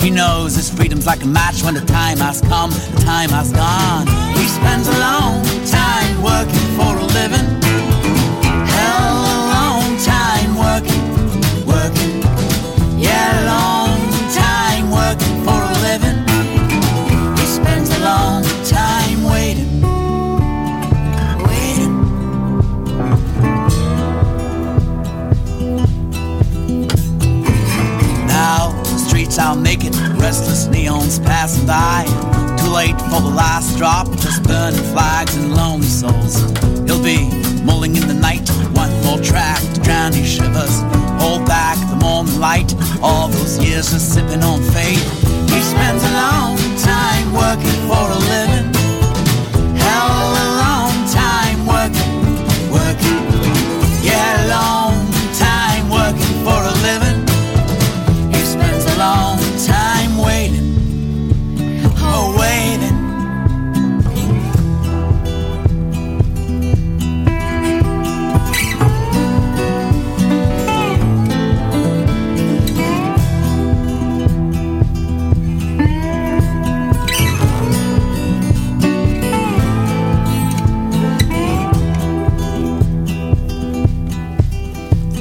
He 0.00 0.08
knows 0.08 0.54
his 0.54 0.70
freedom's 0.70 1.06
like 1.06 1.24
a 1.24 1.26
match 1.26 1.64
when 1.64 1.74
the 1.74 1.84
time 1.84 2.18
has 2.18 2.40
come, 2.42 2.70
the 2.70 3.02
time 3.04 3.30
has 3.30 3.50
gone. 3.50 4.06
He 4.38 4.46
spends 4.46 4.86
a 4.86 4.98
long 5.00 5.42
time 5.66 6.22
working 6.22 6.68
for 6.78 6.94
a 6.94 7.06
living. 7.18 7.48
Hell, 8.70 9.18
a 9.34 9.38
long 9.58 9.98
time 10.06 10.50
working, 10.54 11.66
working. 11.66 12.37
Are 29.48 29.56
naked, 29.56 29.96
restless 30.20 30.66
neons 30.66 31.24
passing 31.24 31.66
by. 31.66 32.04
Too 32.60 32.70
late 32.70 32.98
for 33.08 33.22
the 33.22 33.32
last 33.34 33.78
drop, 33.78 34.06
just 34.18 34.42
burning 34.42 34.84
flags 34.92 35.34
and 35.36 35.54
lonely 35.54 35.86
souls. 35.86 36.36
He'll 36.84 37.02
be 37.02 37.30
mulling 37.64 37.96
in 37.96 38.06
the 38.06 38.12
night, 38.12 38.46
one 38.76 38.92
more 39.04 39.18
track 39.18 39.60
to 39.72 39.80
drown 39.80 40.12
his 40.12 40.28
shivers. 40.28 40.82
Hold 41.22 41.46
back 41.46 41.78
the 41.88 41.96
morning 41.96 42.38
light, 42.38 42.74
all 43.00 43.28
those 43.28 43.56
years 43.64 43.90
just 43.90 44.12
sipping 44.12 44.42
on 44.42 44.60
fate. 44.74 45.06
He 45.52 45.60
spends 45.62 46.02
a 46.04 46.12
long 46.12 46.58
time 46.76 47.32
working 47.32 47.78
for 47.88 48.04
a 48.04 48.18
living. 48.28 48.77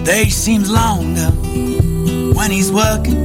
Day 0.07 0.29
seems 0.29 0.71
longer 0.71 1.31
when 2.33 2.49
he's 2.49 2.71
working 2.71 3.17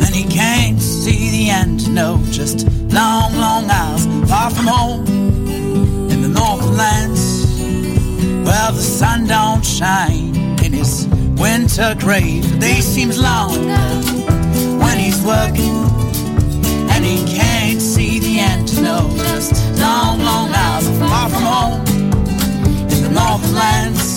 and 0.00 0.14
he 0.14 0.22
can't 0.22 0.80
see 0.80 1.30
the 1.30 1.50
end. 1.50 1.92
No, 1.92 2.22
just 2.30 2.68
long, 2.92 3.34
long 3.34 3.68
hours 3.68 4.06
far 4.30 4.50
from 4.50 4.66
home 4.68 5.06
in 6.08 6.22
the 6.22 6.28
northern 6.28 6.76
lands 6.76 7.20
where 8.46 8.70
the 8.70 8.86
sun 8.98 9.26
don't 9.26 9.64
shine 9.64 10.36
in 10.64 10.72
his 10.72 11.08
winter 11.36 11.96
grave. 11.98 12.48
The 12.48 12.58
day 12.60 12.80
seems 12.80 13.18
longer 13.18 13.86
when 14.78 14.98
he's 14.98 15.20
working 15.22 15.78
and 16.92 17.04
he 17.04 17.26
can't 17.36 17.82
see 17.82 18.20
the 18.20 18.38
end. 18.38 18.68
No, 18.84 19.10
just 19.34 19.52
long, 19.80 20.20
long 20.20 20.48
hours 20.54 20.88
far 21.00 21.28
from 21.28 21.42
home 21.42 21.80
in 22.88 23.02
the 23.02 23.10
northern 23.12 23.52
lands 23.52 24.15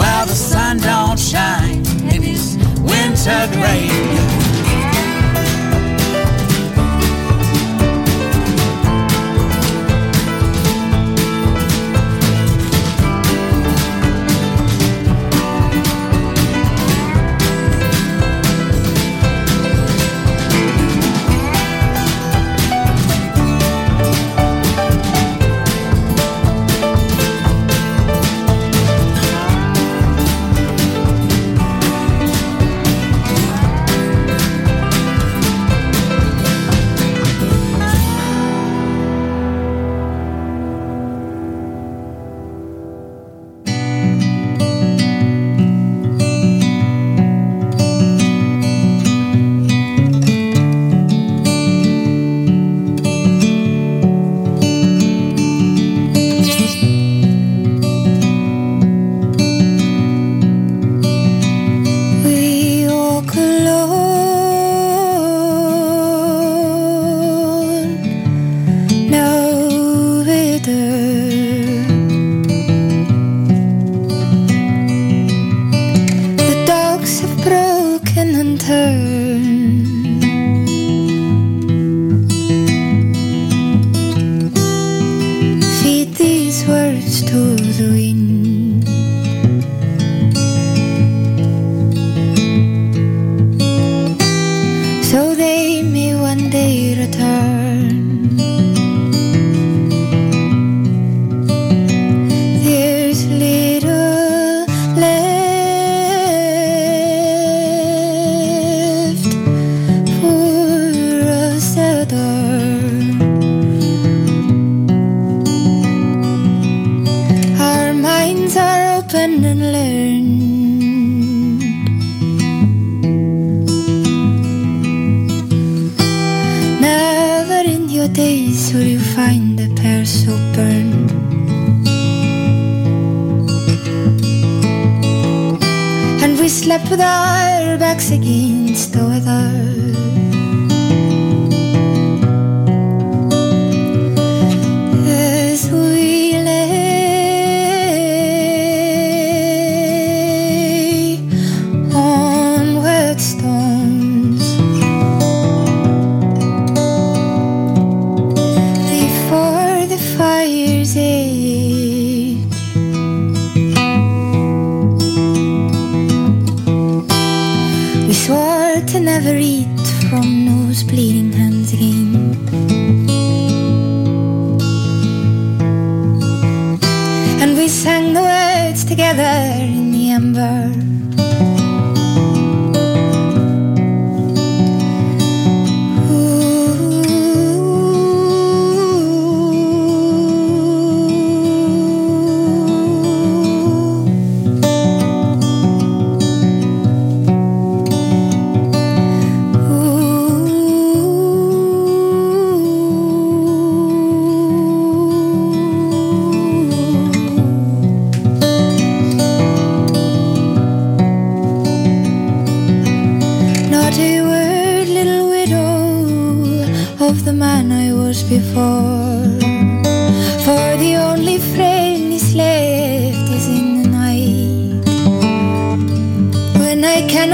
where 0.00 0.24
the 0.24 0.34
sun 0.34 0.78
don't 0.78 1.18
shine 1.18 1.84
in 2.14 2.22
his 2.22 2.56
winter 2.80 3.40
grave. 3.52 4.19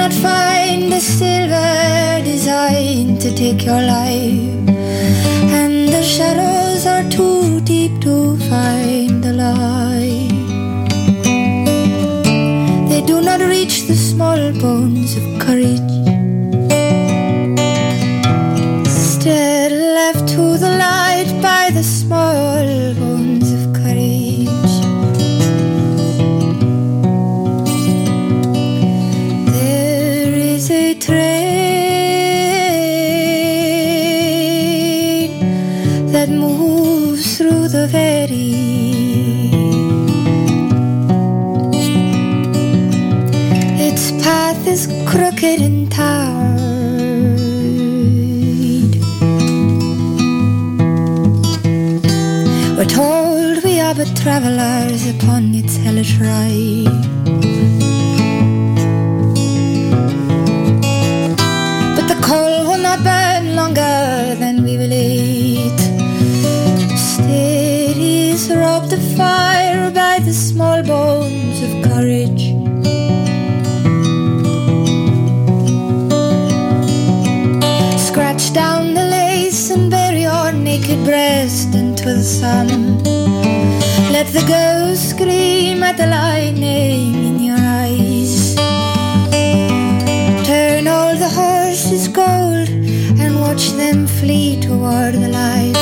Cannot 0.07 0.23
find 0.23 0.93
the 0.93 1.01
silver 1.01 2.23
design 2.23 3.19
to 3.19 3.35
take 3.35 3.65
your 3.65 3.83
life, 3.83 4.69
and 5.59 5.89
the 5.89 6.01
shadows 6.01 6.87
are 6.87 7.03
too 7.11 7.61
deep 7.63 8.01
to 8.03 8.37
find 8.49 9.25
the 9.25 9.33
light. 9.33 10.31
They 12.89 13.03
do 13.05 13.21
not 13.21 13.41
reach 13.41 13.89
the 13.89 13.97
small 13.97 14.53
bones 14.61 15.17
of 15.17 15.25
courage. 15.41 15.93
Instead, 18.87 19.73
left 19.73 20.29
to 20.35 20.57
the 20.57 20.71
light 20.87 21.31
by 21.43 21.71
the 21.75 21.83
small 21.83 22.56
travelers 54.27 55.09
upon 55.09 55.55
its 55.55 55.77
hellish 55.77 56.19
ride. 56.19 57.03
But 61.95 62.07
the 62.13 62.19
coal 62.27 62.67
will 62.67 62.83
not 62.89 63.05
burn 63.05 63.55
longer 63.55 64.35
than 64.43 64.65
we 64.65 64.77
will 64.79 64.93
eat. 64.93 65.79
Steady 66.99 68.31
is 68.31 68.51
robbed 68.51 68.93
of 68.93 69.05
fire 69.17 69.93
by 69.93 70.19
the 70.19 70.35
small 70.35 70.83
bones 70.83 71.59
of 71.67 71.73
courage. 71.89 72.47
Scratch 78.09 78.53
down 78.53 78.93
the 78.95 79.07
lace 79.19 79.71
and 79.71 79.89
bury 79.89 80.23
your 80.23 80.51
naked 80.51 81.05
breast 81.05 81.77
into 81.77 82.07
the 82.07 82.25
sun. 82.25 83.26
Let 84.17 84.29
the 84.29 84.47
ghost 84.49 85.11
scream 85.11 85.83
at 85.83 85.99
the 85.99 86.07
lightning 86.07 87.15
in 87.29 87.39
your 87.39 87.59
eyes. 87.61 88.55
Turn 90.47 90.89
all 90.89 91.15
the 91.15 91.29
horses 91.29 92.09
gold 92.09 92.71
and 93.21 93.39
watch 93.39 93.73
them 93.73 94.07
flee 94.07 94.59
toward 94.59 95.17
the 95.17 95.29
light 95.29 95.77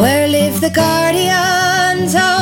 where 0.00 0.28
live 0.28 0.60
the 0.60 0.70
guardians 0.70 2.14
of 2.14 2.41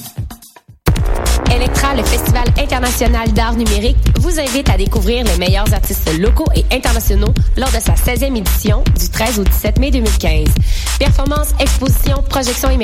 International 2.81 3.31
d'art 3.33 3.53
numérique, 3.53 3.97
vous 4.21 4.39
invite 4.39 4.67
à 4.67 4.75
découvrir 4.75 5.23
les 5.23 5.37
meilleurs 5.37 5.71
artistes 5.71 6.09
locaux 6.17 6.47
et 6.55 6.65
internationaux 6.75 7.31
lors 7.55 7.69
de 7.69 7.79
sa 7.79 7.93
16e 7.93 8.35
édition 8.35 8.83
du 8.99 9.07
13 9.07 9.39
au 9.39 9.43
17 9.43 9.77
mai 9.77 9.91
2015. 9.91 10.47
Performances, 10.97 11.53
expositions, 11.59 12.23
projections 12.27 12.71
immersives 12.71 12.81